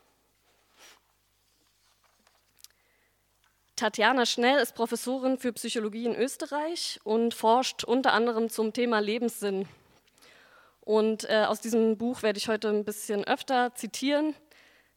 Tatjana 3.76 4.26
Schnell 4.26 4.58
ist 4.58 4.74
Professorin 4.74 5.38
für 5.38 5.54
Psychologie 5.54 6.04
in 6.04 6.14
Österreich 6.14 7.00
und 7.02 7.32
forscht 7.32 7.82
unter 7.82 8.12
anderem 8.12 8.50
zum 8.50 8.74
Thema 8.74 9.00
Lebenssinn. 9.00 9.66
Und 10.82 11.28
äh, 11.30 11.44
aus 11.46 11.62
diesem 11.62 11.96
Buch 11.96 12.22
werde 12.22 12.36
ich 12.36 12.48
heute 12.48 12.68
ein 12.68 12.84
bisschen 12.84 13.24
öfter 13.24 13.74
zitieren. 13.74 14.34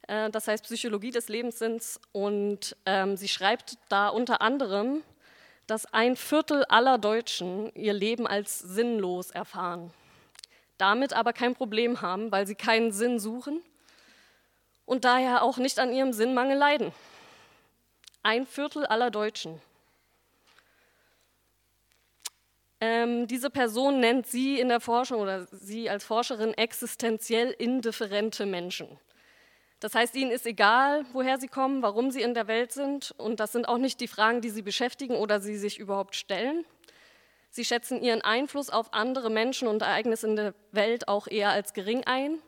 Äh, 0.07 0.29
das 0.31 0.50
heißt 0.50 0.65
Psychologie 0.65 1.12
des 1.12 1.29
Lebenssinns. 1.29 2.01
Und 2.12 2.75
ähm, 2.86 3.15
sie 3.15 3.29
schreibt 3.29 3.77
da 3.88 4.09
unter 4.09 4.41
anderem, 4.41 5.01
dass 5.67 5.86
ein 5.93 6.15
Viertel 6.15 6.65
aller 6.65 6.98
Deutschen 6.98 7.74
ihr 7.75 7.93
Leben 7.93 8.27
als 8.27 8.60
sinnlos 8.60 9.32
erfahren, 9.32 9.93
damit 10.77 11.13
aber 11.13 11.34
kein 11.34 11.55
Problem 11.55 12.01
haben, 12.01 12.32
weil 12.32 12.46
sie 12.48 12.55
keinen 12.55 12.91
Sinn 12.91 13.20
suchen 13.20 13.62
und 14.86 15.05
daher 15.05 15.43
auch 15.43 15.58
nicht 15.58 15.79
an 15.79 15.93
ihrem 15.93 16.13
Sinnmangel 16.13 16.58
leiden. 16.58 16.91
Ein 18.22 18.46
Viertel 18.46 18.86
aller 18.86 19.12
Deutschen. 19.12 19.62
Ähm, 22.79 23.27
diese 23.27 23.50
Person 23.50 24.01
nennt 24.01 24.27
sie 24.27 24.60
in 24.60 24.67
der 24.67 24.82
Forschung 24.82 25.22
oder 25.22 25.46
sie 25.46 25.89
als 25.89 26.03
Forscherin 26.03 26.53
existenziell 26.53 27.51
indifferente 27.51 28.46
Menschen. 28.46 29.00
Das 29.83 29.95
heißt, 29.95 30.15
ihnen 30.15 30.31
ist 30.31 30.45
egal, 30.45 31.03
woher 31.11 31.37
sie 31.37 31.49
kommen, 31.49 31.81
warum 31.81 32.09
sie 32.09 32.21
in 32.21 32.33
der 32.33 32.47
Welt 32.47 32.71
sind. 32.71 33.13
Und 33.17 33.41
das 33.41 33.51
sind 33.51 33.67
auch 33.67 33.77
nicht 33.77 33.99
die 33.99 34.07
Fragen, 34.07 34.39
die 34.39 34.49
sie 34.49 34.61
beschäftigen 34.61 35.17
oder 35.17 35.41
sie 35.41 35.57
sich 35.57 35.77
überhaupt 35.77 36.15
stellen. 36.15 36.63
Sie 37.49 37.65
schätzen 37.65 38.01
ihren 38.01 38.21
Einfluss 38.21 38.69
auf 38.69 38.93
andere 38.93 39.29
Menschen 39.29 39.67
und 39.67 39.81
Ereignisse 39.81 40.25
in 40.25 40.37
der 40.37 40.53
Welt 40.71 41.09
auch 41.09 41.27
eher 41.27 41.49
als 41.49 41.73
gering 41.73 42.05
ein 42.05 42.39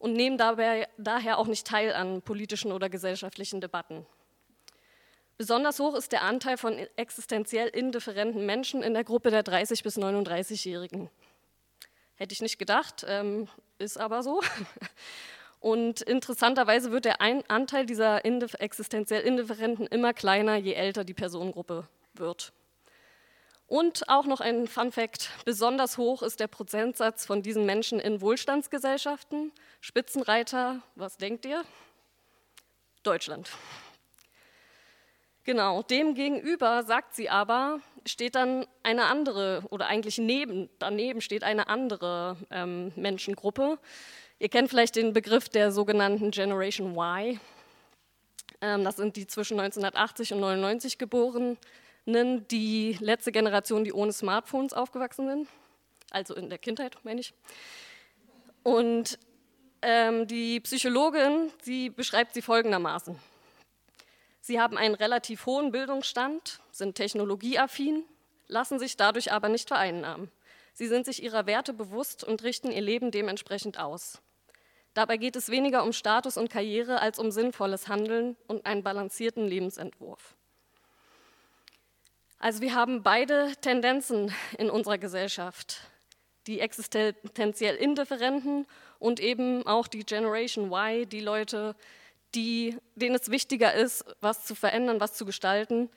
und 0.00 0.14
nehmen 0.14 0.36
dabei 0.36 0.88
daher 0.98 1.38
auch 1.38 1.46
nicht 1.46 1.64
teil 1.64 1.92
an 1.92 2.22
politischen 2.22 2.72
oder 2.72 2.88
gesellschaftlichen 2.88 3.60
Debatten. 3.60 4.04
Besonders 5.38 5.78
hoch 5.78 5.94
ist 5.94 6.10
der 6.10 6.22
Anteil 6.22 6.56
von 6.56 6.76
existenziell 6.96 7.68
indifferenten 7.68 8.46
Menschen 8.46 8.82
in 8.82 8.94
der 8.94 9.04
Gruppe 9.04 9.30
der 9.30 9.44
30- 9.44 9.84
bis 9.84 9.96
39-Jährigen. 9.96 11.08
Hätte 12.16 12.32
ich 12.32 12.42
nicht 12.42 12.58
gedacht, 12.58 13.06
ähm, 13.06 13.46
ist 13.78 13.96
aber 13.96 14.24
so. 14.24 14.42
Und 15.60 16.00
interessanterweise 16.00 16.90
wird 16.90 17.04
der 17.04 17.20
Anteil 17.20 17.84
dieser 17.84 18.24
existenziell 18.24 19.22
Indifferenten 19.22 19.86
immer 19.86 20.14
kleiner, 20.14 20.56
je 20.56 20.72
älter 20.72 21.04
die 21.04 21.14
Personengruppe 21.14 21.86
wird. 22.14 22.52
Und 23.66 24.08
auch 24.08 24.24
noch 24.24 24.40
ein 24.40 24.66
Fun 24.66 24.90
Fact, 24.90 25.30
besonders 25.44 25.96
hoch 25.96 26.22
ist 26.22 26.40
der 26.40 26.48
Prozentsatz 26.48 27.24
von 27.24 27.42
diesen 27.42 27.66
Menschen 27.66 28.00
in 28.00 28.20
Wohlstandsgesellschaften. 28.20 29.52
Spitzenreiter, 29.80 30.82
was 30.96 31.18
denkt 31.18 31.46
ihr? 31.46 31.62
Deutschland. 33.04 33.50
Genau, 35.44 35.82
dem 35.82 36.14
gegenüber, 36.14 36.82
sagt 36.82 37.14
sie 37.14 37.30
aber, 37.30 37.80
steht 38.04 38.34
dann 38.34 38.66
eine 38.82 39.04
andere, 39.04 39.62
oder 39.70 39.86
eigentlich 39.86 40.18
neben, 40.18 40.68
daneben 40.78 41.20
steht 41.20 41.44
eine 41.44 41.68
andere 41.68 42.36
ähm, 42.50 42.92
Menschengruppe. 42.96 43.78
Ihr 44.42 44.48
kennt 44.48 44.70
vielleicht 44.70 44.96
den 44.96 45.12
Begriff 45.12 45.50
der 45.50 45.70
sogenannten 45.70 46.30
Generation 46.30 46.96
Y. 46.96 47.38
Ähm, 48.62 48.84
das 48.84 48.96
sind 48.96 49.16
die 49.16 49.26
zwischen 49.26 49.60
1980 49.60 50.32
und 50.32 50.40
99 50.40 50.96
Geborenen 50.96 51.58
die 52.06 52.96
letzte 53.00 53.32
Generation, 53.32 53.84
die 53.84 53.92
ohne 53.92 54.14
Smartphones 54.14 54.72
aufgewachsen 54.72 55.28
sind, 55.28 55.48
also 56.10 56.34
in 56.34 56.48
der 56.48 56.56
Kindheit, 56.56 56.96
meine 57.02 57.20
ich. 57.20 57.34
Und 58.62 59.18
ähm, 59.82 60.26
die 60.26 60.60
Psychologin, 60.60 61.52
sie 61.60 61.90
beschreibt 61.90 62.32
sie 62.32 62.42
folgendermaßen. 62.42 63.18
Sie 64.40 64.58
haben 64.58 64.78
einen 64.78 64.94
relativ 64.94 65.44
hohen 65.44 65.70
Bildungsstand, 65.70 66.60
sind 66.72 66.94
technologieaffin, 66.94 68.04
lassen 68.48 68.78
sich 68.78 68.96
dadurch 68.96 69.32
aber 69.32 69.50
nicht 69.50 69.68
vereinnahmen. 69.68 70.30
Sie 70.72 70.86
sind 70.86 71.04
sich 71.04 71.22
ihrer 71.22 71.44
Werte 71.44 71.74
bewusst 71.74 72.24
und 72.24 72.42
richten 72.42 72.72
ihr 72.72 72.80
Leben 72.80 73.10
dementsprechend 73.10 73.78
aus. 73.78 74.22
Dabei 74.94 75.16
geht 75.16 75.36
es 75.36 75.50
weniger 75.50 75.84
um 75.84 75.92
Status 75.92 76.36
und 76.36 76.50
Karriere 76.50 77.00
als 77.00 77.18
um 77.18 77.30
sinnvolles 77.30 77.88
Handeln 77.88 78.36
und 78.48 78.66
einen 78.66 78.82
balancierten 78.82 79.46
Lebensentwurf. 79.46 80.34
Also 82.38 82.60
wir 82.60 82.74
haben 82.74 83.02
beide 83.02 83.52
Tendenzen 83.60 84.34
in 84.58 84.70
unserer 84.70 84.98
Gesellschaft. 84.98 85.82
Die 86.46 86.60
existenziell 86.60 87.76
Indifferenten 87.76 88.66
und 88.98 89.20
eben 89.20 89.66
auch 89.66 89.86
die 89.86 90.04
Generation 90.04 90.72
Y, 90.72 91.06
die 91.08 91.20
Leute, 91.20 91.76
die, 92.34 92.76
denen 92.94 93.14
es 93.14 93.30
wichtiger 93.30 93.74
ist, 93.74 94.04
was 94.20 94.44
zu 94.44 94.54
verändern, 94.54 95.00
was 95.00 95.14
zu 95.14 95.26
gestalten, 95.26 95.90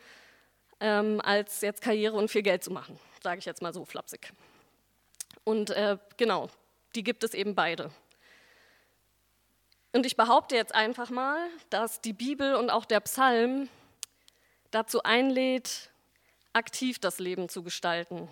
ähm, 0.81 1.21
als 1.23 1.61
jetzt 1.61 1.81
Karriere 1.81 2.17
und 2.17 2.29
viel 2.29 2.41
Geld 2.41 2.63
zu 2.63 2.71
machen, 2.71 2.99
sage 3.23 3.39
ich 3.39 3.45
jetzt 3.45 3.61
mal 3.61 3.73
so 3.73 3.85
flapsig. 3.85 4.33
Und 5.45 5.69
äh, 5.71 5.97
genau, 6.17 6.49
die 6.95 7.03
gibt 7.03 7.23
es 7.23 7.33
eben 7.33 7.55
beide. 7.55 7.89
Und 9.93 10.07
ich 10.07 10.17
behaupte 10.17 10.55
jetzt 10.55 10.73
einfach 10.73 11.11
mal, 11.11 11.37
dass 11.69 12.01
die 12.01 12.13
Bibel 12.13 12.55
und 12.55 12.71
auch 12.71 12.85
der 12.85 12.99
Psalm 13.01 13.69
dazu 14.71 15.03
einlädt, 15.03 15.91
aktiv 16.51 16.97
das 16.97 17.19
Leben 17.19 17.47
zu 17.47 17.61
gestalten. 17.61 18.27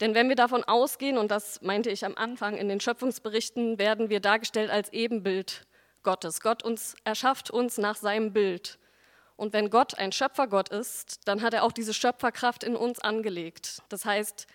Denn 0.00 0.14
wenn 0.14 0.28
wir 0.28 0.36
davon 0.36 0.62
ausgehen, 0.62 1.16
und 1.16 1.30
das 1.30 1.62
meinte 1.62 1.90
ich 1.90 2.04
am 2.04 2.16
Anfang 2.16 2.58
in 2.58 2.68
den 2.68 2.80
Schöpfungsberichten, 2.80 3.78
werden 3.78 4.10
wir 4.10 4.20
dargestellt 4.20 4.70
als 4.70 4.92
Ebenbild 4.92 5.66
Gottes. 6.02 6.42
Gott 6.42 6.62
uns 6.62 6.94
erschafft 7.04 7.50
uns 7.50 7.78
nach 7.78 7.96
seinem 7.96 8.34
Bild. 8.34 8.78
Und 9.36 9.54
wenn 9.54 9.70
Gott 9.70 9.96
ein 9.98 10.12
Schöpfergott 10.12 10.68
ist, 10.68 11.26
dann 11.26 11.40
hat 11.40 11.54
er 11.54 11.64
auch 11.64 11.72
diese 11.72 11.94
Schöpferkraft 11.94 12.62
in 12.62 12.76
uns 12.76 13.00
angelegt. 13.00 13.82
Das 13.88 14.04
heißt, 14.04 14.46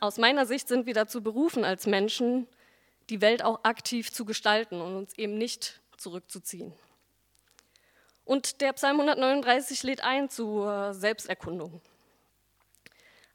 aus 0.00 0.18
meiner 0.18 0.44
Sicht 0.44 0.68
sind 0.68 0.84
wir 0.84 0.94
dazu 0.94 1.22
berufen, 1.22 1.64
als 1.64 1.86
Menschen 1.86 2.46
die 3.10 3.20
Welt 3.20 3.42
auch 3.42 3.64
aktiv 3.64 4.12
zu 4.12 4.24
gestalten 4.24 4.80
und 4.80 4.96
uns 4.96 5.16
eben 5.16 5.38
nicht 5.38 5.80
zurückzuziehen. 5.96 6.72
Und 8.24 8.60
der 8.60 8.74
Psalm 8.74 8.96
139 9.00 9.82
lädt 9.84 10.04
ein 10.04 10.28
zur 10.28 10.92
Selbsterkundung. 10.92 11.80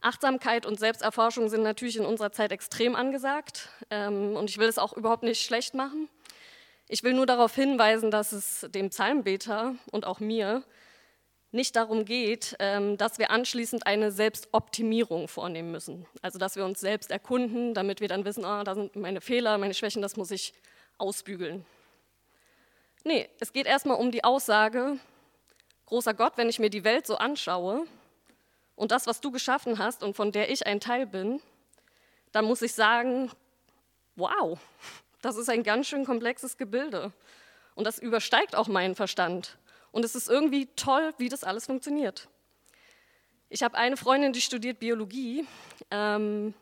Achtsamkeit 0.00 0.66
und 0.66 0.78
Selbsterforschung 0.78 1.48
sind 1.48 1.62
natürlich 1.62 1.96
in 1.96 2.04
unserer 2.04 2.30
Zeit 2.30 2.52
extrem 2.52 2.94
angesagt 2.94 3.70
ähm, 3.90 4.36
und 4.36 4.50
ich 4.50 4.58
will 4.58 4.68
es 4.68 4.78
auch 4.78 4.92
überhaupt 4.92 5.22
nicht 5.22 5.44
schlecht 5.44 5.74
machen. 5.74 6.08
Ich 6.86 7.02
will 7.02 7.14
nur 7.14 7.26
darauf 7.26 7.54
hinweisen, 7.54 8.10
dass 8.10 8.32
es 8.32 8.66
dem 8.68 8.90
Psalmbeter 8.90 9.74
und 9.90 10.04
auch 10.04 10.20
mir 10.20 10.62
nicht 11.54 11.76
darum 11.76 12.04
geht, 12.04 12.56
ähm, 12.58 12.96
dass 12.96 13.18
wir 13.18 13.30
anschließend 13.30 13.86
eine 13.86 14.10
Selbstoptimierung 14.10 15.28
vornehmen 15.28 15.70
müssen. 15.70 16.04
Also 16.20 16.38
dass 16.38 16.56
wir 16.56 16.64
uns 16.64 16.80
selbst 16.80 17.10
erkunden, 17.10 17.74
damit 17.74 18.00
wir 18.00 18.08
dann 18.08 18.24
wissen, 18.24 18.44
ah, 18.44 18.64
da 18.64 18.74
sind 18.74 18.96
meine 18.96 19.20
Fehler, 19.20 19.56
meine 19.56 19.72
Schwächen, 19.72 20.02
das 20.02 20.16
muss 20.16 20.32
ich 20.32 20.52
ausbügeln. 20.98 21.64
Nee, 23.04 23.28
es 23.38 23.52
geht 23.52 23.66
erstmal 23.66 23.98
um 23.98 24.10
die 24.10 24.24
Aussage, 24.24 24.98
großer 25.86 26.12
Gott, 26.12 26.32
wenn 26.36 26.48
ich 26.48 26.58
mir 26.58 26.70
die 26.70 26.84
Welt 26.84 27.06
so 27.06 27.16
anschaue 27.16 27.86
und 28.74 28.90
das, 28.90 29.06
was 29.06 29.20
du 29.20 29.30
geschaffen 29.30 29.78
hast 29.78 30.02
und 30.02 30.16
von 30.16 30.32
der 30.32 30.50
ich 30.50 30.66
ein 30.66 30.80
Teil 30.80 31.06
bin, 31.06 31.40
dann 32.32 32.46
muss 32.46 32.62
ich 32.62 32.74
sagen, 32.74 33.30
wow, 34.16 34.58
das 35.22 35.36
ist 35.36 35.48
ein 35.48 35.62
ganz 35.62 35.86
schön 35.86 36.04
komplexes 36.04 36.56
Gebilde. 36.56 37.12
Und 37.76 37.86
das 37.86 37.98
übersteigt 37.98 38.56
auch 38.56 38.66
meinen 38.66 38.94
Verstand. 38.94 39.56
Und 39.94 40.04
es 40.04 40.16
ist 40.16 40.28
irgendwie 40.28 40.66
toll, 40.74 41.14
wie 41.18 41.28
das 41.28 41.44
alles 41.44 41.66
funktioniert. 41.66 42.28
Ich 43.48 43.62
habe 43.62 43.76
eine 43.76 43.96
Freundin, 43.96 44.32
die 44.32 44.40
studiert 44.40 44.80
Biologie. 44.80 45.46
Ähm, 45.92 46.52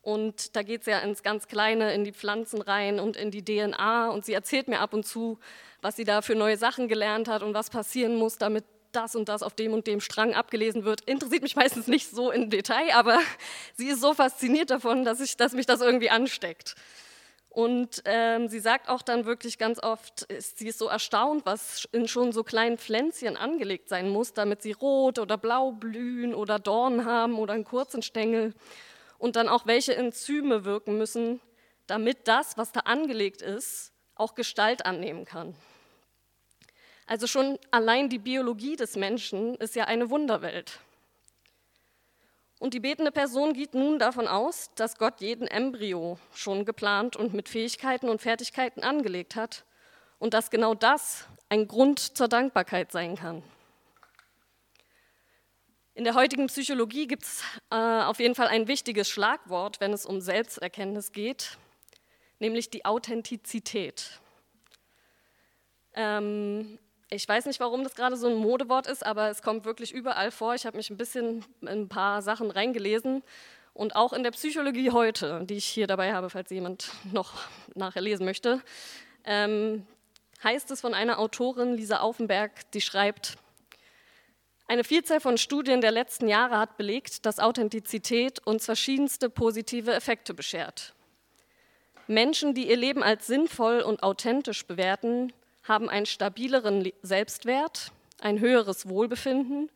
und 0.00 0.56
da 0.56 0.62
geht 0.62 0.80
es 0.80 0.86
ja 0.86 1.00
ins 1.00 1.22
ganz 1.22 1.48
Kleine, 1.48 1.92
in 1.92 2.04
die 2.04 2.12
Pflanzen 2.12 2.62
rein 2.62 2.98
und 2.98 3.14
in 3.18 3.30
die 3.30 3.44
DNA. 3.44 4.08
Und 4.08 4.24
sie 4.24 4.32
erzählt 4.32 4.68
mir 4.68 4.80
ab 4.80 4.94
und 4.94 5.04
zu, 5.04 5.38
was 5.82 5.96
sie 5.96 6.04
da 6.04 6.22
für 6.22 6.34
neue 6.34 6.56
Sachen 6.56 6.88
gelernt 6.88 7.28
hat 7.28 7.42
und 7.42 7.52
was 7.52 7.68
passieren 7.68 8.16
muss, 8.16 8.38
damit 8.38 8.64
das 8.92 9.14
und 9.14 9.28
das 9.28 9.42
auf 9.42 9.54
dem 9.54 9.74
und 9.74 9.86
dem 9.86 10.00
Strang 10.00 10.32
abgelesen 10.32 10.84
wird. 10.84 11.02
Interessiert 11.02 11.42
mich 11.42 11.56
meistens 11.56 11.88
nicht 11.88 12.08
so 12.10 12.30
im 12.30 12.48
Detail, 12.48 12.94
aber 12.94 13.18
sie 13.74 13.88
ist 13.88 14.00
so 14.00 14.14
fasziniert 14.14 14.70
davon, 14.70 15.04
dass, 15.04 15.20
ich, 15.20 15.36
dass 15.36 15.52
mich 15.52 15.66
das 15.66 15.82
irgendwie 15.82 16.08
ansteckt. 16.08 16.74
Und 17.50 18.02
ähm, 18.04 18.48
sie 18.48 18.60
sagt 18.60 18.88
auch 18.88 19.02
dann 19.02 19.24
wirklich 19.24 19.58
ganz 19.58 19.82
oft, 19.82 20.26
sie 20.38 20.68
ist 20.68 20.78
so 20.78 20.86
erstaunt, 20.86 21.46
was 21.46 21.88
in 21.92 22.06
schon 22.06 22.32
so 22.32 22.44
kleinen 22.44 22.78
Pflänzchen 22.78 23.36
angelegt 23.36 23.88
sein 23.88 24.08
muss, 24.10 24.34
damit 24.34 24.62
sie 24.62 24.72
rot 24.72 25.18
oder 25.18 25.38
blau 25.38 25.72
blühen 25.72 26.34
oder 26.34 26.58
Dornen 26.58 27.04
haben 27.04 27.38
oder 27.38 27.54
einen 27.54 27.64
kurzen 27.64 28.02
Stängel. 28.02 28.54
Und 29.18 29.34
dann 29.34 29.48
auch, 29.48 29.66
welche 29.66 29.96
Enzyme 29.96 30.64
wirken 30.64 30.98
müssen, 30.98 31.40
damit 31.86 32.28
das, 32.28 32.56
was 32.56 32.70
da 32.70 32.80
angelegt 32.80 33.42
ist, 33.42 33.92
auch 34.14 34.34
Gestalt 34.34 34.84
annehmen 34.84 35.24
kann. 35.24 35.54
Also 37.06 37.26
schon 37.26 37.58
allein 37.70 38.10
die 38.10 38.18
Biologie 38.18 38.76
des 38.76 38.94
Menschen 38.94 39.54
ist 39.56 39.74
ja 39.74 39.84
eine 39.84 40.10
Wunderwelt. 40.10 40.78
Und 42.58 42.74
die 42.74 42.80
betende 42.80 43.12
Person 43.12 43.52
geht 43.52 43.74
nun 43.74 43.98
davon 43.98 44.26
aus, 44.26 44.70
dass 44.74 44.98
Gott 44.98 45.20
jeden 45.20 45.46
Embryo 45.46 46.18
schon 46.32 46.64
geplant 46.64 47.14
und 47.14 47.32
mit 47.32 47.48
Fähigkeiten 47.48 48.08
und 48.08 48.20
Fertigkeiten 48.20 48.82
angelegt 48.82 49.36
hat 49.36 49.64
und 50.18 50.34
dass 50.34 50.50
genau 50.50 50.74
das 50.74 51.26
ein 51.48 51.68
Grund 51.68 52.00
zur 52.00 52.26
Dankbarkeit 52.26 52.90
sein 52.90 53.16
kann. 53.16 53.42
In 55.94 56.04
der 56.04 56.14
heutigen 56.14 56.46
Psychologie 56.46 57.06
gibt 57.06 57.24
es 57.24 57.42
äh, 57.70 57.74
auf 57.74 58.20
jeden 58.20 58.34
Fall 58.34 58.48
ein 58.48 58.68
wichtiges 58.68 59.08
Schlagwort, 59.08 59.80
wenn 59.80 59.92
es 59.92 60.06
um 60.06 60.20
Selbsterkenntnis 60.20 61.12
geht, 61.12 61.58
nämlich 62.38 62.70
die 62.70 62.84
Authentizität. 62.84 64.20
Ähm, 65.94 66.78
ich 67.10 67.26
weiß 67.26 67.46
nicht, 67.46 67.60
warum 67.60 67.84
das 67.84 67.94
gerade 67.94 68.16
so 68.16 68.28
ein 68.28 68.34
Modewort 68.34 68.86
ist, 68.86 69.04
aber 69.04 69.30
es 69.30 69.42
kommt 69.42 69.64
wirklich 69.64 69.92
überall 69.92 70.30
vor. 70.30 70.54
Ich 70.54 70.66
habe 70.66 70.76
mich 70.76 70.90
ein 70.90 70.96
bisschen 70.96 71.44
in 71.62 71.68
ein 71.68 71.88
paar 71.88 72.22
Sachen 72.22 72.50
reingelesen. 72.50 73.22
Und 73.72 73.96
auch 73.96 74.12
in 74.12 74.22
der 74.22 74.32
Psychologie 74.32 74.90
heute, 74.90 75.44
die 75.44 75.54
ich 75.54 75.64
hier 75.64 75.86
dabei 75.86 76.12
habe, 76.12 76.30
falls 76.30 76.50
jemand 76.50 76.90
noch 77.12 77.34
nachher 77.74 78.02
lesen 78.02 78.24
möchte, 78.24 78.60
ähm, 79.24 79.86
heißt 80.42 80.70
es 80.70 80.80
von 80.80 80.94
einer 80.94 81.18
Autorin, 81.18 81.74
Lisa 81.74 82.00
Aufenberg, 82.00 82.70
die 82.72 82.80
schreibt, 82.80 83.36
eine 84.70 84.84
Vielzahl 84.84 85.20
von 85.20 85.38
Studien 85.38 85.80
der 85.80 85.92
letzten 85.92 86.28
Jahre 86.28 86.58
hat 86.58 86.76
belegt, 86.76 87.24
dass 87.24 87.38
Authentizität 87.38 88.46
uns 88.46 88.66
verschiedenste 88.66 89.30
positive 89.30 89.94
Effekte 89.94 90.34
beschert. 90.34 90.92
Menschen, 92.06 92.52
die 92.52 92.68
ihr 92.68 92.76
Leben 92.76 93.02
als 93.02 93.26
sinnvoll 93.26 93.80
und 93.80 94.02
authentisch 94.02 94.66
bewerten, 94.66 95.32
haben 95.68 95.88
einen 95.88 96.06
stabileren 96.06 96.90
Selbstwert, 97.02 97.92
ein 98.20 98.40
höheres 98.40 98.88
Wohlbefinden, 98.88 99.70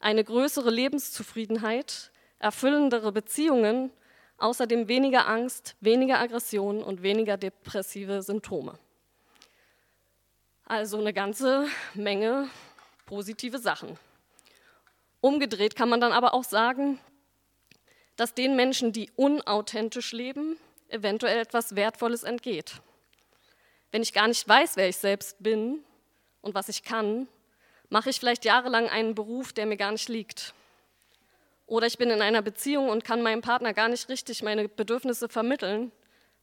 eine 0.00 0.24
größere 0.24 0.70
Lebenszufriedenheit, 0.70 2.10
erfüllendere 2.38 3.12
Beziehungen, 3.12 3.90
außerdem 4.38 4.88
weniger 4.88 5.28
Angst, 5.28 5.76
weniger 5.80 6.18
Aggression 6.18 6.82
und 6.82 7.02
weniger 7.02 7.36
depressive 7.36 8.22
Symptome. 8.22 8.78
Also 10.64 10.98
eine 10.98 11.12
ganze 11.12 11.66
Menge 11.94 12.48
positive 13.06 13.58
Sachen. 13.58 13.98
Umgedreht 15.20 15.76
kann 15.76 15.88
man 15.88 16.00
dann 16.00 16.12
aber 16.12 16.34
auch 16.34 16.44
sagen, 16.44 16.98
dass 18.16 18.34
den 18.34 18.56
Menschen, 18.56 18.92
die 18.92 19.10
unauthentisch 19.16 20.12
leben, 20.12 20.56
eventuell 20.88 21.38
etwas 21.38 21.76
Wertvolles 21.76 22.22
entgeht. 22.22 22.80
Wenn 23.92 24.02
ich 24.02 24.12
gar 24.12 24.26
nicht 24.26 24.48
weiß, 24.48 24.76
wer 24.76 24.88
ich 24.88 24.96
selbst 24.96 25.42
bin 25.42 25.84
und 26.40 26.54
was 26.54 26.68
ich 26.68 26.82
kann, 26.82 27.28
mache 27.90 28.08
ich 28.08 28.18
vielleicht 28.18 28.46
jahrelang 28.46 28.88
einen 28.88 29.14
Beruf, 29.14 29.52
der 29.52 29.66
mir 29.66 29.76
gar 29.76 29.92
nicht 29.92 30.08
liegt. 30.08 30.54
Oder 31.66 31.86
ich 31.86 31.98
bin 31.98 32.10
in 32.10 32.22
einer 32.22 32.42
Beziehung 32.42 32.88
und 32.88 33.04
kann 33.04 33.22
meinem 33.22 33.42
Partner 33.42 33.74
gar 33.74 33.88
nicht 33.88 34.08
richtig 34.08 34.42
meine 34.42 34.68
Bedürfnisse 34.68 35.28
vermitteln, 35.28 35.92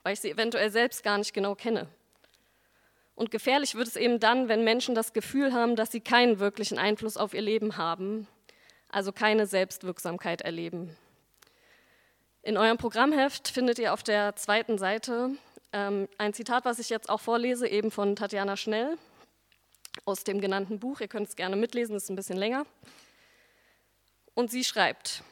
weil 0.03 0.13
ich 0.13 0.19
sie 0.19 0.29
eventuell 0.29 0.69
selbst 0.69 1.03
gar 1.03 1.17
nicht 1.17 1.33
genau 1.33 1.55
kenne. 1.55 1.87
Und 3.15 3.31
gefährlich 3.31 3.75
wird 3.75 3.87
es 3.87 3.95
eben 3.95 4.19
dann, 4.19 4.47
wenn 4.47 4.63
Menschen 4.63 4.95
das 4.95 5.11
Gefühl 5.11 5.51
haben, 5.51 5.75
dass 5.75 5.91
sie 5.91 6.01
keinen 6.01 6.39
wirklichen 6.39 6.77
Einfluss 6.77 7.17
auf 7.17 7.33
ihr 7.33 7.41
Leben 7.41 7.77
haben, 7.77 8.27
also 8.89 9.11
keine 9.11 9.45
Selbstwirksamkeit 9.45 10.41
erleben. 10.41 10.95
In 12.43 12.57
eurem 12.57 12.77
Programmheft 12.77 13.49
findet 13.49 13.79
ihr 13.79 13.93
auf 13.93 14.03
der 14.03 14.35
zweiten 14.35 14.77
Seite 14.77 15.31
ein 15.71 16.33
Zitat, 16.33 16.65
was 16.65 16.79
ich 16.79 16.89
jetzt 16.89 17.09
auch 17.09 17.19
vorlese, 17.19 17.67
eben 17.67 17.91
von 17.91 18.15
Tatjana 18.15 18.57
Schnell 18.57 18.97
aus 20.05 20.23
dem 20.23 20.41
genannten 20.41 20.79
Buch. 20.79 20.99
Ihr 20.99 21.07
könnt 21.07 21.27
es 21.27 21.35
gerne 21.35 21.55
mitlesen, 21.55 21.95
ist 21.95 22.09
ein 22.09 22.15
bisschen 22.15 22.37
länger. 22.37 22.65
Und 24.33 24.49
sie 24.49 24.63
schreibt, 24.63 25.23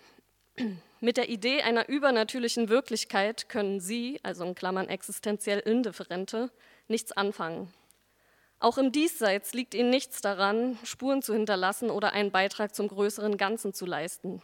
mit 0.99 1.17
der 1.17 1.29
Idee 1.29 1.61
einer 1.61 1.89
übernatürlichen 1.89 2.69
Wirklichkeit 2.69 3.49
können 3.49 3.79
Sie, 3.79 4.19
also 4.23 4.43
in 4.43 4.55
Klammern 4.55 4.89
existenziell 4.89 5.59
Indifferente, 5.59 6.51
nichts 6.87 7.11
anfangen. 7.11 7.73
Auch 8.59 8.77
im 8.77 8.91
Diesseits 8.91 9.53
liegt 9.53 9.75
ihnen 9.75 9.91
nichts 9.91 10.21
daran, 10.21 10.79
Spuren 10.83 11.21
zu 11.21 11.33
hinterlassen 11.33 11.91
oder 11.91 12.13
einen 12.13 12.31
Beitrag 12.31 12.73
zum 12.73 12.87
größeren 12.87 13.37
Ganzen 13.37 13.73
zu 13.73 13.85
leisten. 13.85 14.41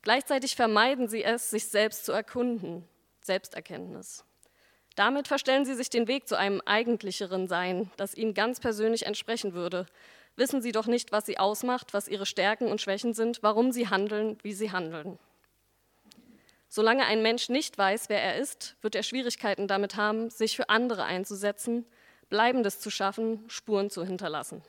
Gleichzeitig 0.00 0.56
vermeiden 0.56 1.08
sie 1.08 1.22
es, 1.22 1.50
sich 1.50 1.66
selbst 1.66 2.06
zu 2.06 2.12
erkunden, 2.12 2.88
Selbsterkenntnis. 3.20 4.24
Damit 4.96 5.28
verstellen 5.28 5.64
sie 5.64 5.74
sich 5.74 5.90
den 5.90 6.08
Weg 6.08 6.26
zu 6.26 6.36
einem 6.36 6.60
eigentlicheren 6.64 7.46
Sein, 7.46 7.90
das 7.96 8.16
ihnen 8.16 8.34
ganz 8.34 8.58
persönlich 8.58 9.06
entsprechen 9.06 9.52
würde. 9.52 9.86
Wissen 10.34 10.60
sie 10.60 10.72
doch 10.72 10.86
nicht, 10.86 11.12
was 11.12 11.26
sie 11.26 11.38
ausmacht, 11.38 11.94
was 11.94 12.08
ihre 12.08 12.26
Stärken 12.26 12.66
und 12.66 12.80
Schwächen 12.80 13.14
sind, 13.14 13.42
warum 13.42 13.72
sie 13.72 13.88
handeln, 13.88 14.38
wie 14.42 14.52
sie 14.52 14.72
handeln. 14.72 15.18
Solange 16.68 17.06
ein 17.06 17.22
Mensch 17.22 17.48
nicht 17.48 17.78
weiß, 17.78 18.08
wer 18.08 18.20
er 18.20 18.38
ist, 18.38 18.76
wird 18.80 18.94
er 18.94 19.02
Schwierigkeiten 19.02 19.68
damit 19.68 19.96
haben, 19.96 20.30
sich 20.30 20.56
für 20.56 20.68
andere 20.68 21.04
einzusetzen 21.04 21.86
Bleibendes 22.28 22.80
zu 22.80 22.90
schaffen, 22.90 23.44
Spuren 23.48 23.88
zu 23.88 24.04
hinterlassen. 24.04 24.62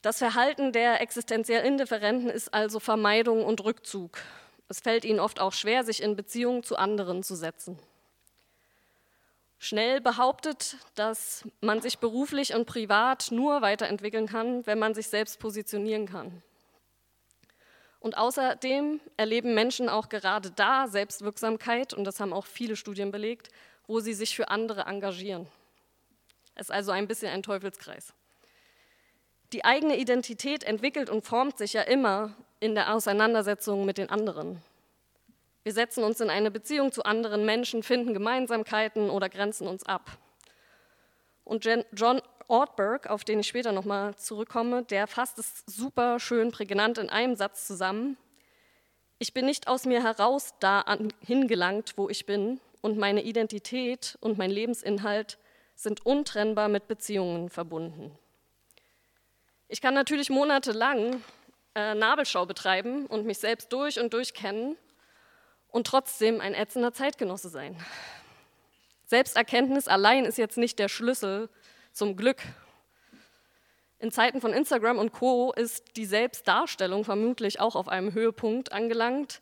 Das 0.00 0.18
Verhalten 0.18 0.72
der 0.72 1.00
existenziell 1.00 1.64
Indifferenten 1.64 2.30
ist 2.30 2.52
also 2.54 2.80
Vermeidung 2.80 3.44
und 3.44 3.62
Rückzug. 3.64 4.18
Es 4.68 4.80
fällt 4.80 5.04
ihnen 5.04 5.20
oft 5.20 5.40
auch 5.40 5.52
schwer, 5.52 5.84
sich 5.84 6.02
in 6.02 6.16
Beziehungen 6.16 6.62
zu 6.62 6.76
anderen 6.76 7.22
zu 7.22 7.34
setzen. 7.34 7.78
Schnell 9.58 10.00
behauptet, 10.00 10.76
dass 10.94 11.44
man 11.60 11.80
sich 11.80 11.98
beruflich 11.98 12.54
und 12.54 12.66
privat 12.66 13.30
nur 13.30 13.62
weiterentwickeln 13.62 14.26
kann, 14.26 14.66
wenn 14.66 14.78
man 14.78 14.94
sich 14.94 15.08
selbst 15.08 15.38
positionieren 15.38 16.06
kann. 16.06 16.42
Und 18.00 18.18
außerdem 18.18 19.00
erleben 19.16 19.54
Menschen 19.54 19.88
auch 19.88 20.10
gerade 20.10 20.50
da 20.50 20.88
Selbstwirksamkeit, 20.88 21.94
und 21.94 22.04
das 22.04 22.20
haben 22.20 22.34
auch 22.34 22.44
viele 22.44 22.76
Studien 22.76 23.10
belegt, 23.10 23.48
wo 23.86 24.00
sie 24.00 24.12
sich 24.12 24.36
für 24.36 24.48
andere 24.48 24.82
engagieren. 24.82 25.46
Es 26.54 26.66
ist 26.66 26.70
also 26.70 26.92
ein 26.92 27.08
bisschen 27.08 27.32
ein 27.32 27.42
Teufelskreis. 27.42 28.12
Die 29.54 29.64
eigene 29.64 29.96
Identität 29.96 30.64
entwickelt 30.64 31.08
und 31.08 31.24
formt 31.24 31.58
sich 31.58 31.74
ja 31.74 31.82
immer 31.82 32.34
in 32.58 32.74
der 32.74 32.92
Auseinandersetzung 32.92 33.84
mit 33.84 33.98
den 33.98 34.10
anderen. 34.10 34.60
Wir 35.62 35.72
setzen 35.72 36.02
uns 36.02 36.20
in 36.20 36.28
eine 36.28 36.50
Beziehung 36.50 36.90
zu 36.90 37.04
anderen 37.04 37.44
Menschen, 37.44 37.84
finden 37.84 38.14
Gemeinsamkeiten 38.14 39.10
oder 39.10 39.28
grenzen 39.28 39.68
uns 39.68 39.86
ab. 39.86 40.18
Und 41.44 41.64
John 41.92 42.20
Ortberg, 42.48 43.08
auf 43.08 43.22
den 43.22 43.38
ich 43.38 43.46
später 43.46 43.70
nochmal 43.70 44.16
zurückkomme, 44.16 44.82
der 44.82 45.06
fasst 45.06 45.38
es 45.38 45.62
super 45.66 46.18
schön 46.18 46.50
prägnant 46.50 46.98
in 46.98 47.08
einem 47.08 47.36
Satz 47.36 47.64
zusammen. 47.68 48.16
Ich 49.20 49.34
bin 49.34 49.46
nicht 49.46 49.68
aus 49.68 49.84
mir 49.84 50.02
heraus 50.02 50.54
da 50.58 50.84
hingelangt, 51.20 51.92
wo 51.96 52.08
ich 52.08 52.26
bin, 52.26 52.58
und 52.82 52.98
meine 52.98 53.22
Identität 53.22 54.18
und 54.20 54.36
mein 54.36 54.50
Lebensinhalt 54.50 55.38
sind 55.76 56.04
untrennbar 56.04 56.66
mit 56.66 56.88
Beziehungen 56.88 57.50
verbunden. 57.50 58.18
Ich 59.74 59.80
kann 59.80 59.94
natürlich 59.94 60.30
monatelang 60.30 61.20
äh, 61.74 61.96
Nabelschau 61.96 62.46
betreiben 62.46 63.06
und 63.06 63.26
mich 63.26 63.38
selbst 63.38 63.72
durch 63.72 63.98
und 63.98 64.14
durch 64.14 64.32
kennen 64.32 64.76
und 65.66 65.88
trotzdem 65.88 66.40
ein 66.40 66.54
ätzender 66.54 66.92
Zeitgenosse 66.92 67.48
sein. 67.48 67.76
Selbsterkenntnis 69.06 69.88
allein 69.88 70.26
ist 70.26 70.38
jetzt 70.38 70.58
nicht 70.58 70.78
der 70.78 70.86
Schlüssel 70.86 71.48
zum 71.90 72.16
Glück. 72.16 72.40
In 73.98 74.12
Zeiten 74.12 74.40
von 74.40 74.52
Instagram 74.52 74.96
und 74.96 75.10
Co 75.10 75.52
ist 75.52 75.96
die 75.96 76.06
Selbstdarstellung 76.06 77.04
vermutlich 77.04 77.58
auch 77.58 77.74
auf 77.74 77.88
einem 77.88 78.14
Höhepunkt 78.14 78.70
angelangt, 78.70 79.40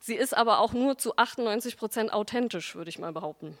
Sie 0.00 0.16
ist 0.16 0.36
aber 0.36 0.58
auch 0.58 0.72
nur 0.72 0.98
zu 0.98 1.16
98 1.16 1.76
Prozent 1.76 2.12
authentisch, 2.12 2.74
würde 2.74 2.88
ich 2.88 2.98
mal 2.98 3.12
behaupten. 3.12 3.56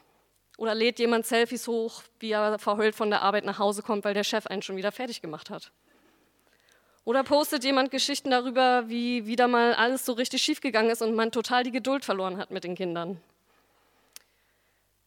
Oder 0.58 0.74
lädt 0.74 0.98
jemand 0.98 1.26
Selfies 1.26 1.68
hoch, 1.68 2.02
wie 2.18 2.32
er 2.32 2.58
verheult 2.58 2.96
von 2.96 3.08
der 3.08 3.22
Arbeit 3.22 3.44
nach 3.44 3.60
Hause 3.60 3.82
kommt, 3.82 4.04
weil 4.04 4.14
der 4.14 4.24
Chef 4.24 4.48
einen 4.48 4.62
schon 4.62 4.76
wieder 4.76 4.90
fertig 4.90 5.22
gemacht 5.22 5.48
hat. 5.48 5.70
Oder 7.04 7.24
postet 7.24 7.64
jemand 7.64 7.90
Geschichten 7.90 8.30
darüber, 8.30 8.88
wie 8.88 9.26
wieder 9.26 9.48
mal 9.48 9.74
alles 9.74 10.06
so 10.06 10.12
richtig 10.12 10.42
schiefgegangen 10.42 10.90
ist 10.90 11.02
und 11.02 11.14
man 11.14 11.32
total 11.32 11.64
die 11.64 11.72
Geduld 11.72 12.04
verloren 12.04 12.36
hat 12.36 12.50
mit 12.50 12.64
den 12.64 12.76
Kindern. 12.76 13.20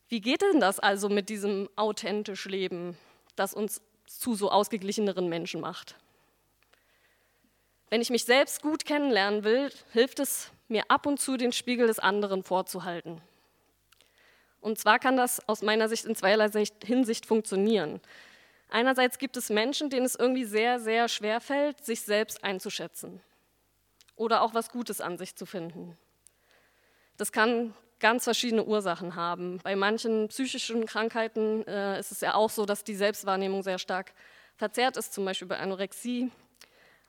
Wie 0.09 0.19
geht 0.19 0.41
denn 0.41 0.59
das 0.59 0.79
also 0.79 1.09
mit 1.09 1.29
diesem 1.29 1.69
authentisch 1.75 2.45
Leben, 2.45 2.97
das 3.35 3.53
uns 3.53 3.81
zu 4.05 4.35
so 4.35 4.51
ausgeglicheneren 4.51 5.29
Menschen 5.29 5.61
macht? 5.61 5.95
Wenn 7.89 8.01
ich 8.01 8.09
mich 8.09 8.25
selbst 8.25 8.61
gut 8.61 8.85
kennenlernen 8.85 9.43
will, 9.43 9.71
hilft 9.93 10.19
es 10.19 10.51
mir 10.67 10.83
ab 10.89 11.05
und 11.05 11.19
zu 11.19 11.37
den 11.37 11.53
Spiegel 11.53 11.87
des 11.87 11.99
anderen 11.99 12.43
vorzuhalten. 12.43 13.21
Und 14.59 14.79
zwar 14.79 14.99
kann 14.99 15.15
das 15.15 15.47
aus 15.47 15.61
meiner 15.61 15.87
Sicht 15.87 16.05
in 16.05 16.15
zweierlei 16.15 16.49
Hinsicht 16.83 17.25
funktionieren. 17.25 18.01
Einerseits 18.75 19.19
gibt 19.19 19.37
es 19.37 19.49
Menschen, 19.49 19.89
denen 19.89 20.05
es 20.05 20.15
irgendwie 20.15 20.43
sehr, 20.43 20.81
sehr 20.81 21.07
schwer 21.07 21.39
fällt, 21.39 21.85
sich 21.85 22.01
selbst 22.01 22.43
einzuschätzen 22.43 23.21
oder 24.17 24.41
auch 24.41 24.53
was 24.53 24.69
Gutes 24.69 24.99
an 24.99 25.17
sich 25.17 25.33
zu 25.37 25.45
finden. 25.45 25.97
Das 27.15 27.31
kann 27.31 27.73
ganz 28.01 28.25
verschiedene 28.25 28.65
Ursachen 28.65 29.15
haben. 29.15 29.61
Bei 29.63 29.77
manchen 29.77 30.27
psychischen 30.27 30.85
Krankheiten 30.85 31.65
äh, 31.65 31.97
ist 32.01 32.11
es 32.11 32.19
ja 32.19 32.33
auch 32.33 32.49
so, 32.49 32.65
dass 32.65 32.83
die 32.83 32.95
Selbstwahrnehmung 32.95 33.63
sehr 33.63 33.79
stark 33.79 34.11
verzerrt 34.57 34.97
ist, 34.97 35.13
zum 35.13 35.23
Beispiel 35.23 35.47
bei 35.47 35.57
Anorexie. 35.57 36.29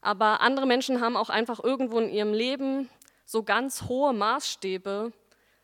Aber 0.00 0.42
andere 0.42 0.66
Menschen 0.66 1.00
haben 1.00 1.16
auch 1.16 1.30
einfach 1.30 1.58
irgendwo 1.64 1.98
in 1.98 2.10
ihrem 2.10 2.32
Leben 2.32 2.88
so 3.24 3.42
ganz 3.42 3.88
hohe 3.88 4.12
Maßstäbe 4.12 5.12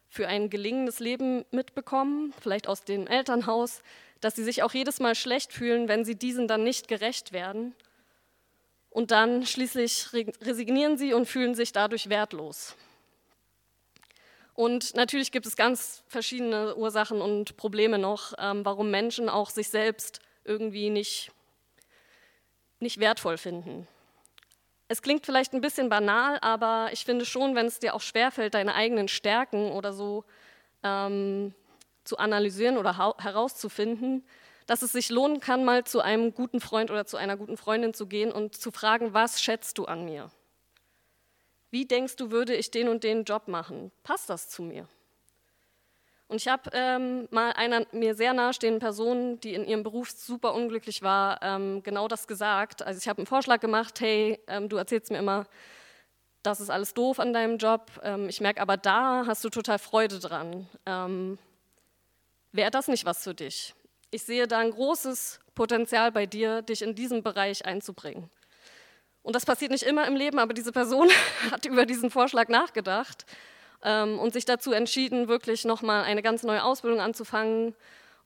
für 0.09 0.27
ein 0.27 0.51
gelingendes 0.51 0.99
Leben 0.99 1.45
mitbekommen, 1.53 2.35
vielleicht 2.41 2.67
aus 2.67 2.83
dem 2.83 3.07
Elternhaus, 3.07 3.85
dass 4.23 4.37
sie 4.37 4.45
sich 4.45 4.63
auch 4.63 4.73
jedes 4.73 5.01
Mal 5.01 5.15
schlecht 5.15 5.53
fühlen, 5.53 5.89
wenn 5.89 6.05
sie 6.05 6.15
diesen 6.15 6.49
dann 6.49 6.65
nicht 6.65 6.89
gerecht 6.89 7.33
werden. 7.33 7.75
Und 8.89 9.11
dann 9.11 9.45
schließlich 9.45 10.13
resignieren 10.13 10.97
sie 10.97 11.13
und 11.13 11.27
fühlen 11.27 11.55
sich 11.55 11.73
dadurch 11.73 12.09
wertlos. 12.09 12.77
Und 14.55 14.95
natürlich 14.95 15.33
gibt 15.33 15.47
es 15.47 15.57
ganz 15.57 16.05
verschiedene 16.07 16.77
Ursachen 16.77 17.21
und 17.21 17.57
Probleme 17.57 17.99
noch, 17.99 18.33
ähm, 18.39 18.65
warum 18.65 18.91
Menschen 18.91 19.29
auch 19.29 19.51
sich 19.51 19.71
selbst 19.71 20.21
irgendwie 20.45 20.91
nicht, 20.91 21.33
nicht 22.79 23.01
wertvoll 23.01 23.39
finden. 23.39 23.89
Es 24.89 25.03
klingt 25.03 25.27
vielleicht 25.27 25.53
ein 25.55 25.63
bisschen 25.63 25.89
banal, 25.89 26.39
aber 26.43 26.91
ich 26.93 27.05
finde 27.05 27.25
schon, 27.25 27.55
wenn 27.55 27.67
es 27.67 27.81
dir 27.81 27.95
auch 27.95 28.03
schwerfällt, 28.03 28.55
deine 28.55 28.75
eigenen 28.75 29.09
Stärken 29.09 29.73
oder 29.73 29.93
so 29.93 30.25
ähm, 30.83 31.55
zu 32.05 32.19
analysieren 32.19 32.79
oder 32.79 32.97
herauszufinden, 33.19 34.25
dass 34.67 34.83
es 34.83 34.93
sich 34.93 35.11
lohnen 35.11 35.41
kann, 35.41 35.65
mal 35.65 35.85
zu 35.85 36.01
einem 36.01 36.35
guten 36.35 36.61
Freund 36.61 36.91
oder 36.91 37.05
zu 37.05 37.17
einer 37.17 37.37
guten 37.37 37.57
Freundin 37.57 37.95
zu 37.95 38.07
gehen 38.07 38.33
und 38.33 38.55
zu 38.57 38.71
fragen, 38.71 39.13
was 39.13 39.43
schätzt 39.43 39.79
du 39.79 39.85
an 39.85 40.05
mir? 40.05 40.31
Wie 41.71 41.87
denkst 41.87 42.17
du, 42.17 42.31
würde 42.31 42.55
ich 42.55 42.71
den 42.71 42.89
und 42.89 43.03
den 43.03 43.25
Job 43.25 43.49
machen? 43.49 43.91
Passt 44.03 44.29
das 44.31 44.49
zu 44.49 44.63
mir? 44.63 44.87
Und 46.29 46.37
ich 46.37 46.49
habe 46.49 46.71
ähm, 46.73 47.29
mal 47.31 47.53
einer 47.53 47.87
mir 47.93 48.15
sehr 48.15 48.33
nahestehenden 48.33 48.81
Person, 48.81 49.39
die 49.41 49.53
in 49.53 49.67
ihrem 49.67 49.83
Beruf 49.83 50.11
super 50.11 50.55
unglücklich 50.55 51.03
war, 51.03 51.43
ähm, 51.43 51.83
genau 51.83 52.09
das 52.09 52.27
gesagt. 52.27 52.83
Also 52.83 52.99
ich 52.99 53.09
habe 53.09 53.19
einen 53.19 53.27
Vorschlag 53.27 53.61
gemacht, 53.61 54.01
hey, 54.01 54.41
ähm, 54.47 54.71
du 54.71 54.77
erzählst 54.77 55.11
mir 55.11 55.19
immer, 55.19 55.47
das 56.43 56.61
ist 56.61 56.71
alles 56.71 56.95
doof 56.95 57.21
an 57.21 57.35
deinem 57.35 57.59
Job. 57.59 57.91
Ähm, 58.03 58.31
ich 58.31 58.41
merke 58.41 58.63
aber, 58.63 58.79
da 58.79 59.25
hast 59.27 59.45
du 59.45 59.51
total 59.51 59.79
Freude 59.79 60.19
dran. 60.21 60.67
Wäre 62.53 62.71
das 62.71 62.89
nicht 62.89 63.07
was 63.07 63.25
für 63.25 63.35
dich? 63.35 63.75
Ich 64.11 64.25
sehe 64.25 64.47
da 64.47 64.59
ein 64.59 64.71
großes 64.71 65.41
Potenzial 65.55 66.13
bei 66.13 66.27
dir, 66.27 66.61
dich 66.61 66.83
in 66.83 66.95
diesen 66.95 67.23
Bereich 67.23 67.65
einzubringen. 67.65 68.31
Und 69.23 69.35
das 69.35 69.47
passiert 69.47 69.71
nicht 69.71 69.85
immer 69.85 70.07
im 70.07 70.17
Leben, 70.17 70.39
aber 70.39 70.53
diese 70.53 70.73
Person 70.73 71.09
hat 71.51 71.65
über 71.65 71.87
diesen 71.87 72.11
Vorschlag 72.11 72.49
nachgedacht 72.49 73.25
ähm, 73.83 74.19
und 74.19 74.35
sich 74.35 74.45
dazu 74.45 74.73
entschieden, 74.73 75.29
wirklich 75.29 75.65
nochmal 75.65 76.05
eine 76.05 76.21
ganz 76.21 76.43
neue 76.43 76.63
Ausbildung 76.63 77.01
anzufangen. 77.01 77.75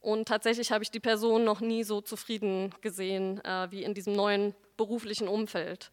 Und 0.01 0.27
tatsächlich 0.27 0.71
habe 0.71 0.83
ich 0.83 0.91
die 0.91 0.99
Person 0.99 1.45
noch 1.45 1.61
nie 1.61 1.83
so 1.83 2.01
zufrieden 2.01 2.73
gesehen 2.81 3.43
äh, 3.45 3.71
wie 3.71 3.83
in 3.83 3.93
diesem 3.93 4.13
neuen 4.13 4.55
beruflichen 4.75 5.27
Umfeld. 5.27 5.91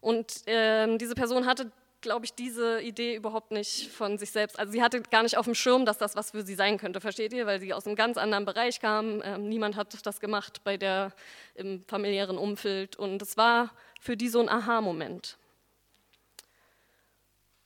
Und 0.00 0.42
ähm, 0.46 0.98
diese 0.98 1.14
Person 1.14 1.46
hatte, 1.46 1.70
glaube 2.06 2.24
ich, 2.24 2.34
diese 2.34 2.80
Idee 2.80 3.16
überhaupt 3.16 3.50
nicht 3.50 3.90
von 3.90 4.16
sich 4.16 4.30
selbst. 4.30 4.60
Also 4.60 4.72
sie 4.72 4.80
hatte 4.80 5.02
gar 5.02 5.24
nicht 5.24 5.36
auf 5.36 5.44
dem 5.44 5.56
Schirm, 5.56 5.84
dass 5.84 5.98
das 5.98 6.14
was 6.14 6.30
für 6.30 6.42
sie 6.42 6.54
sein 6.54 6.78
könnte, 6.78 7.00
versteht 7.00 7.32
ihr? 7.32 7.46
Weil 7.46 7.58
sie 7.58 7.74
aus 7.74 7.84
einem 7.84 7.96
ganz 7.96 8.16
anderen 8.16 8.44
Bereich 8.44 8.78
kam. 8.78 9.20
Ähm, 9.24 9.48
niemand 9.48 9.74
hat 9.74 10.06
das 10.06 10.20
gemacht 10.20 10.62
bei 10.62 10.76
der 10.76 11.12
im 11.56 11.84
familiären 11.88 12.38
Umfeld. 12.38 12.94
Und 12.94 13.20
es 13.22 13.36
war 13.36 13.72
für 14.00 14.16
die 14.16 14.28
so 14.28 14.40
ein 14.40 14.48
Aha-Moment. 14.48 15.36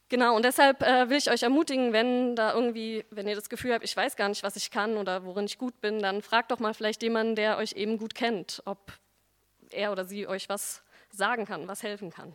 Genau, 0.09 0.35
und 0.35 0.45
deshalb 0.45 0.83
äh, 0.83 1.11
will 1.11 1.19
ich 1.19 1.31
euch 1.31 1.43
ermutigen, 1.43 1.93
wenn 1.93 2.35
da 2.35 2.55
irgendwie, 2.55 3.05
wenn 3.11 3.29
ihr 3.29 3.37
das 3.37 3.51
Gefühl 3.51 3.75
habt, 3.75 3.85
ich 3.85 3.95
weiß 3.95 4.17
gar 4.17 4.31
nicht, 4.31 4.43
was 4.43 4.57
ich 4.57 4.71
kann 4.71 4.97
oder 4.97 5.27
worin 5.27 5.45
ich 5.45 5.59
gut 5.59 5.79
bin, 5.83 6.01
dann 6.01 6.23
fragt 6.23 6.51
doch 6.51 6.61
mal 6.61 6.73
vielleicht 6.73 7.03
jemanden, 7.03 7.37
der 7.37 7.59
euch 7.59 7.75
eben 7.75 7.99
gut 7.99 8.15
kennt, 8.15 8.63
ob 8.65 8.79
er 9.71 9.93
oder 9.93 10.07
sie 10.07 10.27
euch 10.27 10.49
was 10.49 10.83
sagen 11.11 11.45
kann, 11.45 11.69
was 11.69 11.83
helfen 11.83 12.11
kann. 12.11 12.35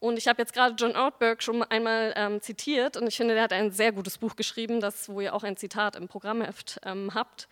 Und 0.00 0.16
ich 0.16 0.28
habe 0.28 0.40
jetzt 0.40 0.54
gerade 0.54 0.74
John 0.76 0.96
Ortberg 0.96 1.42
schon 1.42 1.62
einmal 1.62 2.14
ähm, 2.16 2.40
zitiert 2.40 2.96
und 2.96 3.06
ich 3.06 3.18
finde, 3.18 3.34
der 3.34 3.44
hat 3.44 3.52
ein 3.52 3.70
sehr 3.70 3.92
gutes 3.92 4.16
Buch 4.16 4.34
geschrieben, 4.34 4.80
das, 4.80 5.10
wo 5.10 5.20
ihr 5.20 5.34
auch 5.34 5.44
ein 5.44 5.58
Zitat 5.58 5.94
im 5.94 6.08
Programmheft 6.08 6.80
ähm, 6.84 7.12
habt. 7.14 7.48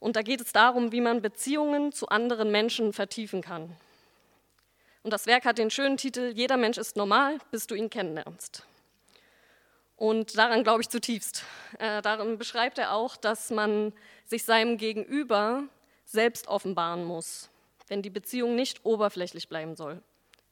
Und 0.00 0.16
da 0.16 0.22
geht 0.22 0.40
es 0.40 0.52
darum, 0.52 0.90
wie 0.90 1.00
man 1.00 1.22
Beziehungen 1.22 1.92
zu 1.92 2.08
anderen 2.08 2.50
Menschen 2.50 2.92
vertiefen 2.92 3.40
kann. 3.40 3.76
Und 5.04 5.12
das 5.12 5.26
Werk 5.26 5.44
hat 5.44 5.58
den 5.58 5.70
schönen 5.70 5.96
Titel 5.96 6.32
Jeder 6.34 6.56
Mensch 6.56 6.76
ist 6.76 6.96
normal, 6.96 7.38
bis 7.52 7.68
du 7.68 7.76
ihn 7.76 7.88
kennenlernst. 7.88 8.66
Und 9.94 10.36
daran 10.36 10.64
glaube 10.64 10.82
ich 10.82 10.88
zutiefst. 10.88 11.44
Äh, 11.78 12.02
darin 12.02 12.36
beschreibt 12.36 12.78
er 12.78 12.92
auch, 12.94 13.16
dass 13.16 13.50
man 13.50 13.92
sich 14.24 14.44
seinem 14.44 14.76
Gegenüber 14.76 15.62
selbst 16.04 16.48
offenbaren 16.48 17.04
muss, 17.04 17.48
wenn 17.86 18.02
die 18.02 18.10
Beziehung 18.10 18.56
nicht 18.56 18.84
oberflächlich 18.84 19.48
bleiben 19.48 19.76
soll. 19.76 20.02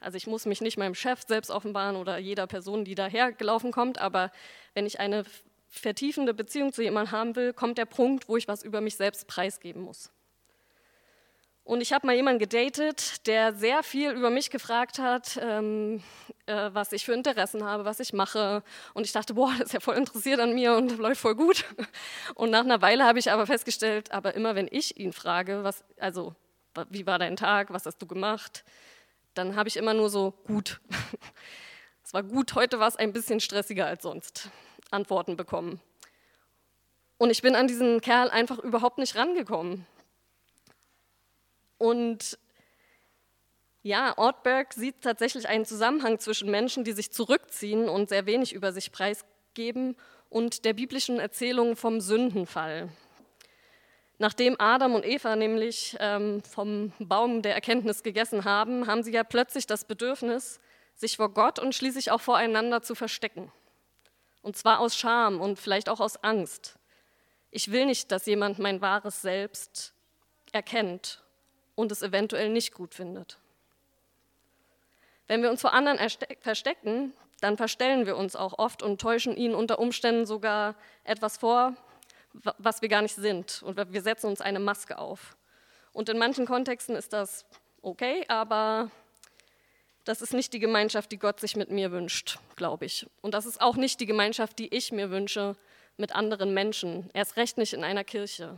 Also 0.05 0.17
ich 0.17 0.27
muss 0.27 0.45
mich 0.47 0.61
nicht 0.61 0.77
meinem 0.77 0.95
Chef 0.95 1.23
selbst 1.27 1.51
offenbaren 1.51 1.97
oder 1.97 2.19
jeder 2.19 2.47
Person, 2.47 2.85
die 2.85 2.95
dahergelaufen 2.95 3.73
kommt, 3.73 3.99
aber 3.99 4.31
wenn 4.75 4.87
ich 4.87 5.01
eine 5.01 5.25
vertiefende 5.69 6.35
Beziehung 6.35 6.73
zu 6.73 6.83
jemandem 6.83 7.13
haben 7.13 7.37
will, 7.37 7.53
kommt 7.53 7.79
der 7.79 7.87
Punkt, 7.87 8.29
wo 8.29 8.37
ich 8.37 8.47
was 8.47 8.63
über 8.63 8.81
mich 8.81 8.97
selbst 8.97 9.27
preisgeben 9.27 9.83
muss. 9.83 10.11
Und 11.65 11.81
ich 11.81 11.95
habe 11.95 12.07
mal 12.07 12.15
jemanden 12.15 12.41
gedatet, 12.41 13.27
der 13.27 13.55
sehr 13.55 13.83
viel 13.83 14.11
über 14.11 14.29
mich 14.29 14.51
gefragt 14.51 14.99
hat, 14.99 15.39
ähm, 15.41 16.03
äh, 16.45 16.69
was 16.73 16.93
ich 16.93 17.07
für 17.07 17.15
Interessen 17.15 17.65
habe, 17.65 17.87
was 17.87 18.01
ich 18.01 18.13
mache. 18.13 18.63
Und 18.93 19.07
ich 19.07 19.13
dachte, 19.13 19.33
boah, 19.33 19.51
das 19.59 19.69
ist 19.69 19.73
ja 19.73 19.81
voll 19.81 19.97
interessiert 19.97 20.41
an 20.41 20.55
mir 20.55 20.75
und 20.75 20.99
läuft 20.99 21.23
voll 21.23 21.35
gut. 21.35 21.65
Und 22.35 22.51
nach 22.51 22.65
einer 22.65 22.83
Weile 22.83 23.05
habe 23.05 23.19
ich 23.19 23.33
aber 23.33 23.47
festgestellt, 23.47 24.13
aber 24.13 24.35
immer 24.35 24.55
wenn 24.55 24.69
ich 24.71 25.01
ihn 25.01 25.15
frage, 25.15 25.65
was, 25.65 25.83
also 25.99 26.35
wie 26.91 27.07
war 27.07 27.19
dein 27.19 27.37
Tag, 27.37 27.73
was 27.73 27.87
hast 27.87 27.97
du 27.97 28.07
gemacht, 28.07 28.63
dann 29.35 29.57
habe 29.57 29.69
ich 29.69 29.77
immer 29.77 29.95
nur 29.95 30.11
so 30.11 30.33
gut. 30.47 30.81
Es 32.07 32.13
war 32.13 32.23
gut, 32.23 32.55
heute 32.55 32.79
war 32.79 32.87
es 32.87 32.97
ein 32.97 33.15
bisschen 33.15 33.41
stressiger 33.41 33.87
als 33.87 34.03
sonst. 34.03 34.51
Antworten 34.91 35.39
bekommen. 35.39 35.81
Und 37.17 37.31
ich 37.31 37.41
bin 37.41 37.57
an 37.57 37.67
diesen 37.67 38.03
Kerl 38.03 38.29
einfach 38.29 38.59
überhaupt 38.59 38.99
nicht 38.99 39.17
rangekommen. 39.17 39.87
Und 41.79 42.39
ja, 43.83 44.17
Ortberg 44.19 44.75
sieht 44.75 45.01
tatsächlich 45.01 45.49
einen 45.49 45.65
Zusammenhang 45.65 46.19
zwischen 46.19 46.51
Menschen, 46.51 46.85
die 46.85 46.93
sich 46.93 47.11
zurückziehen 47.11 47.89
und 47.89 48.11
sehr 48.11 48.27
wenig 48.27 48.53
über 48.53 48.71
sich 48.71 48.93
preisgeben, 48.93 49.97
und 50.35 50.65
der 50.65 50.73
biblischen 50.73 51.21
Erzählung 51.21 51.77
vom 51.77 52.01
Sündenfall. 52.01 52.89
Nachdem 54.19 54.57
Adam 54.61 54.95
und 54.95 55.05
Eva 55.05 55.35
nämlich 55.35 55.97
ähm, 55.99 56.43
vom 56.43 56.93
Baum 57.01 57.43
der 57.43 57.55
Erkenntnis 57.55 58.03
gegessen 58.03 58.45
haben, 58.45 58.87
haben 58.87 59.03
sie 59.03 59.13
ja 59.13 59.25
plötzlich 59.25 59.67
das 59.67 59.85
Bedürfnis, 59.85 60.61
sich 60.95 61.17
vor 61.17 61.31
Gott 61.31 61.59
und 61.59 61.75
schließlich 61.75 62.13
auch 62.13 62.21
voreinander 62.21 62.81
zu 62.83 62.95
verstecken. 62.95 63.51
Und 64.43 64.57
zwar 64.57 64.79
aus 64.79 64.97
Scham 64.97 65.41
und 65.41 65.59
vielleicht 65.59 65.89
auch 65.89 66.01
aus 66.01 66.23
Angst. 66.23 66.77
Ich 67.51 67.73
will 67.73 67.87
nicht, 67.87 68.13
dass 68.13 68.27
jemand 68.27 68.59
mein 68.59 68.81
wahres 68.81 69.23
Selbst 69.23 69.95
erkennt 70.53 71.25
und 71.75 71.91
es 71.91 72.03
eventuell 72.03 72.51
nicht 72.51 72.73
gut 72.75 72.95
findet. 72.95 73.39
Wenn 75.27 75.43
wir 75.43 75.51
uns 75.51 75.61
vor 75.61 75.73
anderen 75.73 75.99
verstecken, 76.41 77.13
dann 77.41 77.57
verstellen 77.57 78.07
wir 78.07 78.17
uns 78.17 78.37
auch 78.37 78.59
oft 78.59 78.83
und 78.83 79.01
täuschen 79.01 79.37
ihnen 79.37 79.55
unter 79.55 79.79
Umständen 79.79 80.27
sogar 80.27 80.77
etwas 81.03 81.39
vor, 81.39 81.75
was 82.59 82.83
wir 82.83 82.89
gar 82.89 83.03
nicht 83.03 83.15
sind. 83.15 83.63
Und 83.63 83.77
wir 83.93 84.03
setzen 84.03 84.27
uns 84.27 84.41
eine 84.41 84.61
Maske 84.61 84.99
auf. 84.99 85.37
Und 85.93 86.09
in 86.09 86.19
manchen 86.19 86.47
Kontexten 86.47 86.97
ist 86.97 87.13
das 87.13 87.45
okay, 87.83 88.25
aber 88.29 88.91
das 90.05 90.21
ist 90.21 90.35
nicht 90.35 90.53
die 90.53 90.59
Gemeinschaft, 90.59 91.13
die 91.13 91.19
Gott 91.19 91.41
sich 91.41 91.57
mit 91.57 91.71
mir 91.71 91.91
wünscht, 91.93 92.39
glaube 92.57 92.85
ich. 92.85 93.07
Und 93.23 93.35
das 93.35 93.47
ist 93.47 93.61
auch 93.61 93.77
nicht 93.77 94.01
die 94.01 94.07
Gemeinschaft, 94.07 94.59
die 94.59 94.75
ich 94.75 94.93
mir 94.93 95.11
wünsche 95.11 95.57
mit 95.97 96.15
anderen 96.15 96.53
Menschen, 96.53 97.09
erst 97.15 97.37
recht 97.37 97.57
nicht 97.57 97.73
in 97.73 97.85
einer 97.85 98.05
Kirche. 98.05 98.57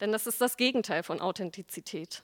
Denn 0.00 0.12
das 0.12 0.26
ist 0.26 0.40
das 0.40 0.56
Gegenteil 0.56 1.02
von 1.02 1.20
Authentizität. 1.20 2.22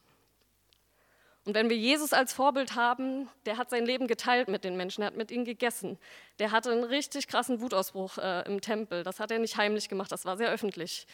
Und 1.46 1.54
wenn 1.54 1.70
wir 1.70 1.76
Jesus 1.76 2.12
als 2.12 2.32
Vorbild 2.32 2.74
haben, 2.74 3.28
der 3.46 3.56
hat 3.56 3.70
sein 3.70 3.86
Leben 3.86 4.08
geteilt 4.08 4.48
mit 4.48 4.64
den 4.64 4.76
Menschen, 4.76 5.02
er 5.02 5.06
hat 5.06 5.16
mit 5.16 5.30
ihnen 5.30 5.44
gegessen. 5.44 5.96
Der 6.40 6.50
hatte 6.50 6.72
einen 6.72 6.82
richtig 6.82 7.28
krassen 7.28 7.60
Wutausbruch 7.60 8.18
äh, 8.18 8.42
im 8.46 8.60
Tempel. 8.60 9.04
Das 9.04 9.20
hat 9.20 9.30
er 9.30 9.38
nicht 9.38 9.56
heimlich 9.56 9.88
gemacht, 9.88 10.10
das 10.10 10.24
war 10.24 10.36
sehr 10.36 10.50
öffentlich. 10.50 11.06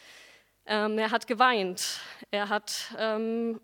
Ähm, 0.64 0.98
er 0.98 1.10
hat 1.10 1.26
geweint. 1.26 2.00
Er 2.30 2.48
hat 2.48 2.94
ähm, 2.98 3.60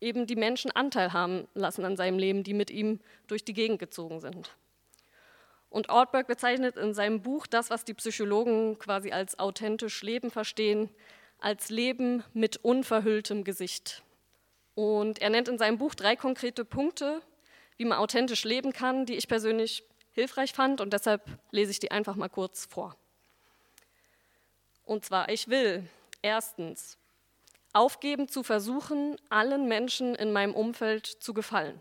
eben 0.00 0.28
die 0.28 0.36
Menschen 0.36 0.70
Anteil 0.70 1.12
haben 1.12 1.48
lassen 1.54 1.84
an 1.84 1.96
seinem 1.96 2.20
Leben, 2.20 2.44
die 2.44 2.54
mit 2.54 2.70
ihm 2.70 3.00
durch 3.26 3.44
die 3.44 3.52
Gegend 3.52 3.80
gezogen 3.80 4.20
sind. 4.20 4.54
Und 5.68 5.88
Ortberg 5.88 6.28
bezeichnet 6.28 6.76
in 6.76 6.94
seinem 6.94 7.22
Buch 7.22 7.48
das, 7.48 7.70
was 7.70 7.84
die 7.84 7.94
Psychologen 7.94 8.78
quasi 8.78 9.10
als 9.10 9.40
authentisch 9.40 10.00
Leben 10.02 10.30
verstehen, 10.30 10.90
als 11.40 11.70
Leben 11.70 12.22
mit 12.32 12.58
unverhülltem 12.58 13.42
Gesicht. 13.42 14.04
Und 14.74 15.20
er 15.20 15.30
nennt 15.30 15.48
in 15.48 15.58
seinem 15.58 15.78
Buch 15.78 15.94
drei 15.94 16.16
konkrete 16.16 16.64
Punkte, 16.64 17.22
wie 17.76 17.84
man 17.84 17.98
authentisch 17.98 18.44
leben 18.44 18.72
kann, 18.72 19.06
die 19.06 19.14
ich 19.14 19.28
persönlich 19.28 19.84
hilfreich 20.12 20.52
fand 20.52 20.80
und 20.80 20.92
deshalb 20.92 21.22
lese 21.50 21.72
ich 21.72 21.80
die 21.80 21.90
einfach 21.90 22.14
mal 22.14 22.28
kurz 22.28 22.66
vor. 22.66 22.96
Und 24.84 25.04
zwar, 25.04 25.28
ich 25.28 25.48
will 25.48 25.88
erstens 26.22 26.98
aufgeben 27.72 28.28
zu 28.28 28.42
versuchen, 28.42 29.16
allen 29.28 29.66
Menschen 29.66 30.14
in 30.14 30.32
meinem 30.32 30.54
Umfeld 30.54 31.06
zu 31.06 31.34
gefallen. 31.34 31.80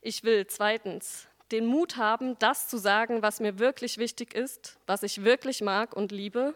Ich 0.00 0.22
will 0.22 0.46
zweitens 0.46 1.26
den 1.50 1.66
Mut 1.66 1.96
haben, 1.96 2.38
das 2.38 2.68
zu 2.68 2.78
sagen, 2.78 3.22
was 3.22 3.40
mir 3.40 3.58
wirklich 3.58 3.98
wichtig 3.98 4.34
ist, 4.34 4.78
was 4.86 5.02
ich 5.02 5.24
wirklich 5.24 5.60
mag 5.60 5.94
und 5.94 6.12
liebe 6.12 6.54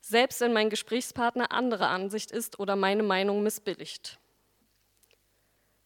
selbst 0.00 0.40
wenn 0.40 0.52
mein 0.52 0.70
Gesprächspartner 0.70 1.52
anderer 1.52 1.88
Ansicht 1.88 2.30
ist 2.30 2.58
oder 2.58 2.76
meine 2.76 3.02
Meinung 3.02 3.42
missbilligt. 3.42 4.18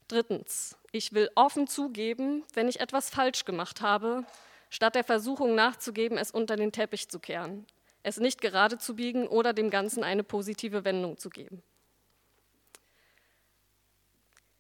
Drittens, 0.09 0.77
ich 0.93 1.13
will 1.13 1.31
offen 1.35 1.67
zugeben, 1.67 2.45
wenn 2.53 2.69
ich 2.69 2.81
etwas 2.81 3.11
falsch 3.11 3.45
gemacht 3.45 3.81
habe, 3.81 4.25
statt 4.71 4.95
der 4.95 5.05
Versuchung 5.05 5.55
nachzugeben, 5.55 6.19
es 6.19 6.31
unter 6.31 6.57
den 6.57 6.73
Teppich 6.73 7.09
zu 7.09 7.19
kehren, 7.19 7.67
es 8.03 8.19
nicht 8.19 8.41
gerade 8.41 8.79
zu 8.79 8.97
biegen 8.97 9.27
oder 9.27 9.53
dem 9.53 9.71
Ganzen 9.71 10.05
eine 10.05 10.23
positive 10.23 10.85
Wendung 10.85 11.17
zu 11.17 11.31
geben. 11.31 11.63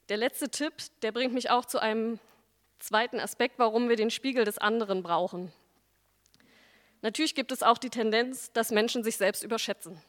Der 0.08 0.16
letzte 0.16 0.50
Tipp, 0.50 0.74
der 1.02 1.12
bringt 1.12 1.32
mich 1.32 1.50
auch 1.50 1.64
zu 1.64 1.78
einem 1.78 2.18
zweiten 2.78 3.20
Aspekt, 3.20 3.58
warum 3.58 3.88
wir 3.88 3.96
den 3.96 4.10
Spiegel 4.10 4.44
des 4.44 4.58
anderen 4.58 5.02
brauchen. 5.02 5.52
Natürlich 7.04 7.34
gibt 7.34 7.52
es 7.52 7.62
auch 7.62 7.76
die 7.76 7.90
Tendenz, 7.90 8.50
dass 8.52 8.70
Menschen 8.70 9.04
sich 9.04 9.18
selbst 9.18 9.44
überschätzen. 9.44 10.00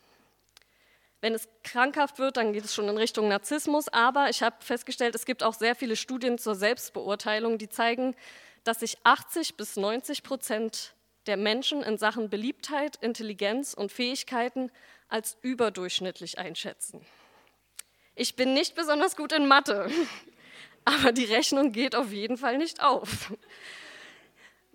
Wenn 1.19 1.33
es 1.33 1.49
krankhaft 1.61 2.19
wird, 2.19 2.37
dann 2.37 2.53
geht 2.53 2.63
es 2.63 2.73
schon 2.73 2.87
in 2.87 2.97
Richtung 2.97 3.27
Narzissmus, 3.27 3.89
aber 3.89 4.29
ich 4.29 4.41
habe 4.41 4.55
festgestellt, 4.61 5.13
es 5.13 5.25
gibt 5.25 5.43
auch 5.43 5.55
sehr 5.55 5.75
viele 5.75 5.97
Studien 5.97 6.37
zur 6.37 6.55
Selbstbeurteilung, 6.55 7.57
die 7.57 7.67
zeigen, 7.67 8.15
dass 8.63 8.79
sich 8.79 8.97
80 9.03 9.57
bis 9.57 9.75
90 9.75 10.23
Prozent 10.23 10.93
der 11.25 11.35
Menschen 11.35 11.83
in 11.83 11.97
Sachen 11.97 12.29
Beliebtheit, 12.29 12.95
Intelligenz 13.01 13.73
und 13.73 13.91
Fähigkeiten 13.91 14.71
als 15.09 15.37
überdurchschnittlich 15.41 16.37
einschätzen. 16.39 17.05
Ich 18.15 18.37
bin 18.37 18.53
nicht 18.53 18.73
besonders 18.73 19.17
gut 19.17 19.33
in 19.33 19.49
Mathe, 19.49 19.91
aber 20.85 21.11
die 21.11 21.25
Rechnung 21.25 21.73
geht 21.73 21.93
auf 21.93 22.13
jeden 22.13 22.37
Fall 22.37 22.57
nicht 22.57 22.81
auf 22.81 23.33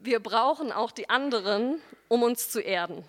wir 0.02 0.20
brauchen 0.20 0.72
auch 0.72 0.90
die 0.90 1.10
anderen, 1.10 1.80
um 2.08 2.22
uns 2.22 2.50
zu 2.50 2.60
erden. 2.60 3.04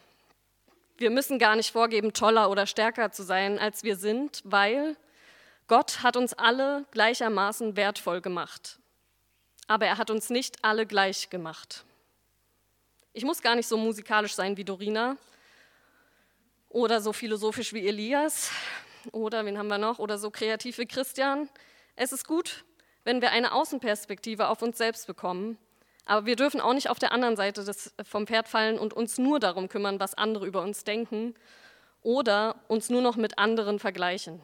Wir 0.97 1.09
müssen 1.09 1.39
gar 1.39 1.55
nicht 1.55 1.71
vorgeben, 1.71 2.13
toller 2.13 2.49
oder 2.49 2.67
stärker 2.67 3.11
zu 3.11 3.23
sein, 3.23 3.57
als 3.57 3.83
wir 3.83 3.95
sind, 3.95 4.41
weil 4.43 4.95
Gott 5.67 6.03
hat 6.03 6.17
uns 6.17 6.33
alle 6.33 6.85
gleichermaßen 6.91 7.75
wertvoll 7.75 8.21
gemacht. 8.21 8.77
Aber 9.67 9.85
er 9.85 9.97
hat 9.97 10.11
uns 10.11 10.29
nicht 10.29 10.63
alle 10.63 10.85
gleich 10.85 11.29
gemacht. 11.29 11.85
Ich 13.13 13.23
muss 13.23 13.41
gar 13.41 13.55
nicht 13.55 13.67
so 13.67 13.77
musikalisch 13.77 14.35
sein 14.35 14.57
wie 14.57 14.65
Dorina 14.65 15.17
oder 16.69 17.01
so 17.01 17.13
philosophisch 17.13 17.73
wie 17.73 17.87
Elias 17.87 18.51
oder 19.11 19.45
wen 19.45 19.57
haben 19.57 19.67
wir 19.67 19.77
noch 19.77 19.99
oder 19.99 20.17
so 20.17 20.29
kreativ 20.29 20.77
wie 20.77 20.85
Christian. 20.85 21.49
Es 21.95 22.11
ist 22.11 22.27
gut, 22.27 22.63
wenn 23.03 23.21
wir 23.21 23.31
eine 23.31 23.53
Außenperspektive 23.53 24.49
auf 24.49 24.61
uns 24.61 24.77
selbst 24.77 25.07
bekommen. 25.07 25.57
Aber 26.11 26.25
wir 26.25 26.35
dürfen 26.35 26.59
auch 26.59 26.73
nicht 26.73 26.89
auf 26.89 26.99
der 26.99 27.13
anderen 27.13 27.37
Seite 27.37 27.63
des, 27.63 27.93
vom 28.03 28.27
Pferd 28.27 28.49
fallen 28.49 28.77
und 28.77 28.93
uns 28.93 29.17
nur 29.17 29.39
darum 29.39 29.69
kümmern, 29.69 30.01
was 30.01 30.13
andere 30.13 30.45
über 30.45 30.61
uns 30.61 30.83
denken 30.83 31.35
oder 32.01 32.57
uns 32.67 32.89
nur 32.89 33.01
noch 33.01 33.15
mit 33.15 33.37
anderen 33.37 33.79
vergleichen. 33.79 34.41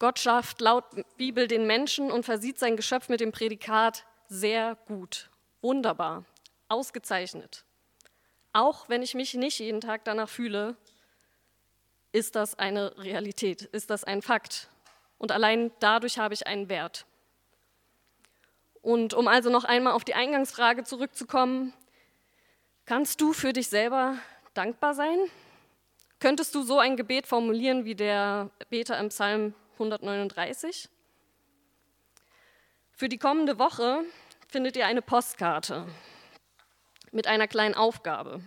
Gott 0.00 0.18
schafft 0.18 0.60
laut 0.60 0.84
Bibel 1.16 1.46
den 1.46 1.68
Menschen 1.68 2.10
und 2.10 2.24
versieht 2.24 2.58
sein 2.58 2.76
Geschöpf 2.76 3.08
mit 3.08 3.20
dem 3.20 3.30
Prädikat 3.30 4.04
sehr 4.26 4.76
gut, 4.88 5.30
wunderbar, 5.60 6.24
ausgezeichnet. 6.66 7.64
Auch 8.52 8.88
wenn 8.88 9.02
ich 9.02 9.14
mich 9.14 9.34
nicht 9.34 9.60
jeden 9.60 9.80
Tag 9.80 10.04
danach 10.04 10.28
fühle, 10.28 10.76
ist 12.10 12.34
das 12.34 12.58
eine 12.58 12.98
Realität, 12.98 13.62
ist 13.62 13.90
das 13.90 14.02
ein 14.02 14.20
Fakt. 14.20 14.68
Und 15.16 15.30
allein 15.30 15.70
dadurch 15.78 16.18
habe 16.18 16.34
ich 16.34 16.48
einen 16.48 16.68
Wert. 16.68 17.06
Und 18.86 19.14
um 19.14 19.26
also 19.26 19.50
noch 19.50 19.64
einmal 19.64 19.94
auf 19.94 20.04
die 20.04 20.14
Eingangsfrage 20.14 20.84
zurückzukommen, 20.84 21.72
kannst 22.84 23.20
du 23.20 23.32
für 23.32 23.52
dich 23.52 23.66
selber 23.66 24.16
dankbar 24.54 24.94
sein? 24.94 25.18
Könntest 26.20 26.54
du 26.54 26.62
so 26.62 26.78
ein 26.78 26.96
Gebet 26.96 27.26
formulieren 27.26 27.84
wie 27.84 27.96
der 27.96 28.48
Beter 28.70 28.96
im 29.00 29.08
Psalm 29.08 29.54
139? 29.72 30.88
Für 32.92 33.08
die 33.08 33.18
kommende 33.18 33.58
Woche 33.58 34.04
findet 34.46 34.76
ihr 34.76 34.86
eine 34.86 35.02
Postkarte 35.02 35.84
mit 37.10 37.26
einer 37.26 37.48
kleinen 37.48 37.74
Aufgabe, 37.74 38.40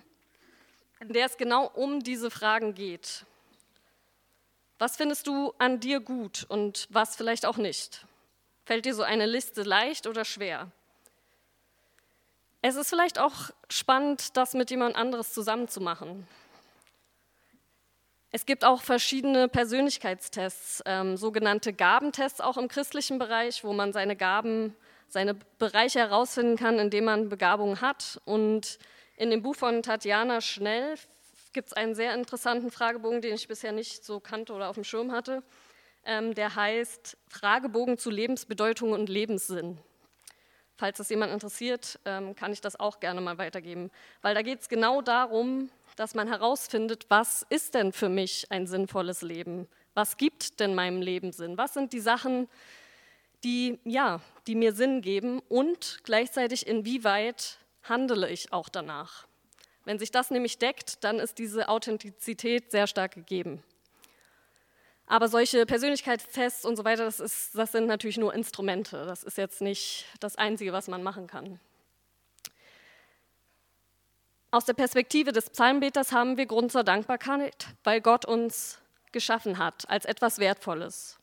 in 1.02 1.12
der 1.12 1.26
es 1.26 1.36
genau 1.36 1.66
um 1.68 2.00
diese 2.00 2.32
Fragen 2.32 2.76
geht. 2.76 3.26
Was 4.78 4.96
findest 4.96 5.28
du 5.28 5.54
an 5.58 5.82
dir 5.82 6.00
gut 6.00 6.46
und 6.48 6.88
was 6.92 7.18
vielleicht 7.18 7.46
auch 7.46 7.58
nicht? 7.58 8.06
Fällt 8.70 8.86
dir 8.86 8.94
so 8.94 9.02
eine 9.02 9.26
Liste 9.26 9.64
leicht 9.64 10.06
oder 10.06 10.24
schwer? 10.24 10.70
Es 12.62 12.76
ist 12.76 12.90
vielleicht 12.90 13.18
auch 13.18 13.50
spannend, 13.68 14.38
das 14.38 14.54
mit 14.54 14.70
jemand 14.70 14.96
anderes 14.96 15.34
zusammenzumachen. 15.34 16.28
Es 18.30 18.46
gibt 18.46 18.64
auch 18.64 18.84
verschiedene 18.84 19.48
Persönlichkeitstests, 19.48 20.84
ähm, 20.86 21.18
sogenannte 21.18 21.74
Gabentests 21.74 22.42
auch 22.42 22.58
im 22.58 22.68
christlichen 22.68 23.18
Bereich, 23.18 23.64
wo 23.64 23.74
man 23.74 23.92
seine 23.92 24.16
Gaben, 24.16 24.76
seine 25.08 25.34
Bereiche 25.58 25.98
herausfinden 25.98 26.56
kann, 26.56 26.78
in 26.78 26.92
denen 26.92 27.06
man 27.06 27.28
Begabungen 27.28 27.82
hat. 27.82 28.22
Und 28.26 28.78
in 29.18 29.32
dem 29.32 29.42
Buch 29.42 29.56
von 29.56 29.82
Tatjana 29.82 30.42
Schnell 30.42 30.94
gibt 31.54 31.70
es 31.70 31.74
einen 31.74 31.96
sehr 31.96 32.14
interessanten 32.14 32.70
Fragebogen, 32.70 33.24
den 33.24 33.34
ich 33.34 33.48
bisher 33.48 33.72
nicht 33.72 34.06
so 34.06 34.20
kannte 34.20 34.54
oder 34.54 34.70
auf 34.70 34.76
dem 34.76 34.84
Schirm 34.84 35.12
hatte. 35.12 35.42
Ähm, 36.10 36.34
der 36.34 36.56
heißt 36.56 37.18
Fragebogen 37.28 38.00
zu 38.00 38.10
Lebensbedeutung 38.10 38.94
und 38.94 39.10
Lebenssinn. 39.10 39.78
Falls 40.76 40.98
das 40.98 41.10
jemand 41.10 41.32
interessiert, 41.32 42.00
ähm, 42.04 42.36
kann 42.36 42.52
ich 42.52 42.62
das 42.62 42.80
auch 42.80 43.00
gerne 43.00 43.22
mal 43.22 43.38
weitergeben. 43.38 43.92
Weil 44.24 44.34
da 44.34 44.42
geht 44.42 44.62
es 44.62 44.70
genau 44.70 45.04
darum, 45.04 45.70
dass 45.98 46.16
man 46.16 46.28
herausfindet, 46.28 47.06
was 47.10 47.46
ist 47.50 47.76
denn 47.76 47.92
für 47.92 48.10
mich 48.10 48.48
ein 48.50 48.66
sinnvolles 48.66 49.22
Leben? 49.22 49.68
Was 49.94 50.18
gibt 50.18 50.60
denn 50.60 50.74
meinem 50.74 51.04
Leben 51.04 51.32
Sinn? 51.32 51.60
Was 51.60 51.76
sind 51.76 51.94
die 51.94 52.00
Sachen, 52.00 52.48
die, 53.44 53.78
ja, 53.84 54.20
die 54.48 54.56
mir 54.56 54.74
Sinn 54.74 55.04
geben 55.04 55.44
und 55.48 56.00
gleichzeitig 56.06 56.66
inwieweit 56.66 57.60
handele 57.84 58.32
ich 58.32 58.52
auch 58.52 58.70
danach? 58.70 59.28
Wenn 59.86 60.00
sich 60.00 60.10
das 60.10 60.32
nämlich 60.32 60.58
deckt, 60.58 61.04
dann 61.04 61.20
ist 61.20 61.38
diese 61.38 61.70
Authentizität 61.70 62.72
sehr 62.72 62.88
stark 62.88 63.14
gegeben. 63.14 63.62
Aber 65.10 65.28
solche 65.28 65.66
Persönlichkeitstests 65.66 66.64
und 66.64 66.78
so 66.78 66.86
weiter, 66.86 67.04
das, 67.04 67.20
ist, 67.20 67.58
das 67.58 67.74
sind 67.74 67.88
natürlich 67.88 68.18
nur 68.18 68.34
Instrumente. 68.34 69.06
Das 69.06 69.24
ist 69.24 69.38
jetzt 69.38 69.60
nicht 69.60 70.06
das 70.22 70.38
Einzige, 70.38 70.72
was 70.72 70.88
man 70.88 71.04
machen 71.04 71.28
kann. 71.28 71.60
Aus 74.52 74.64
der 74.64 74.74
Perspektive 74.74 75.34
des 75.34 75.50
Psalmbeters 75.50 76.14
haben 76.14 76.38
wir 76.38 76.46
Grund 76.46 76.72
zur 76.72 76.86
Dankbarkeit, 76.86 77.68
weil 77.84 78.00
Gott 78.00 78.24
uns 78.24 78.80
geschaffen 79.12 79.58
hat 79.58 79.90
als 79.90 80.06
etwas 80.06 80.40
Wertvolles. 80.40 81.20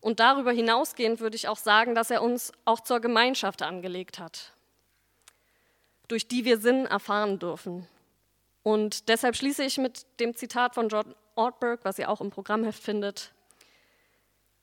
Und 0.00 0.20
darüber 0.20 0.52
hinausgehend 0.52 1.20
würde 1.20 1.36
ich 1.36 1.48
auch 1.48 1.56
sagen, 1.56 1.94
dass 1.94 2.10
er 2.10 2.20
uns 2.20 2.52
auch 2.66 2.80
zur 2.80 3.00
Gemeinschaft 3.00 3.62
angelegt 3.62 4.18
hat 4.18 4.52
durch 6.08 6.28
die 6.28 6.44
wir 6.44 6.58
Sinn 6.58 6.86
erfahren 6.86 7.38
dürfen. 7.38 7.86
Und 8.62 9.08
deshalb 9.08 9.36
schließe 9.36 9.64
ich 9.64 9.78
mit 9.78 10.06
dem 10.20 10.34
Zitat 10.34 10.74
von 10.74 10.88
John 10.88 11.14
Ortberg, 11.36 11.80
was 11.84 11.98
ihr 11.98 12.10
auch 12.10 12.20
im 12.20 12.30
Programmheft 12.30 12.82
findet. 12.82 13.32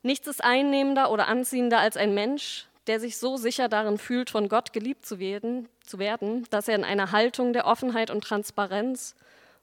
Nichts 0.02 0.28
ist 0.28 0.44
einnehmender 0.44 1.12
oder 1.12 1.28
anziehender 1.28 1.80
als 1.80 1.96
ein 1.96 2.14
Mensch, 2.14 2.68
der 2.88 3.00
sich 3.00 3.18
so 3.18 3.38
sicher 3.38 3.70
darin 3.70 3.98
fühlt, 3.98 4.30
von 4.30 4.50
Gott 4.50 4.74
geliebt 4.74 5.06
zu 5.06 5.20
werden, 5.20 5.70
zu 5.86 6.00
werden, 6.00 6.46
dass 6.50 6.68
er 6.68 6.76
in 6.76 6.84
einer 6.84 7.12
Haltung 7.12 7.54
der 7.54 7.66
Offenheit 7.66 8.12
und 8.12 8.24
Transparenz 8.24 9.16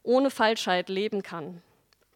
ohne 0.02 0.30
Falschheit 0.30 0.88
leben 0.88 1.22
kann. 1.22 1.62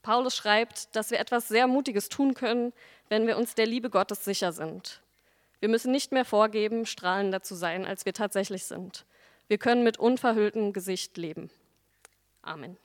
Paulus 0.03 0.37
schreibt, 0.37 0.95
dass 0.97 1.11
wir 1.11 1.19
etwas 1.19 1.49
sehr 1.49 1.67
Mutiges 1.67 2.09
tun 2.09 2.35
können, 2.35 2.73
wenn 3.09 3.27
wir 3.27 3.37
uns 3.37 3.55
der 3.55 3.67
Liebe 3.67 3.91
Gottes 3.91 4.25
sicher 4.25 4.53
sind. 4.53 5.01
Wir 5.61 5.69
müssen 5.69 5.93
nicht 5.93 6.13
mehr 6.13 6.25
vorgeben, 6.25 6.87
strahlender 6.87 7.43
zu 7.43 7.55
sein, 7.55 7.87
als 7.87 8.05
wir 8.05 8.13
tatsächlich 8.13 8.65
sind. 8.65 9.05
Wir 9.49 9.59
können 9.59 9.83
mit 9.83 9.99
unverhülltem 9.99 10.73
Gesicht 10.73 11.17
leben. 11.17 11.51
Amen. 12.43 12.77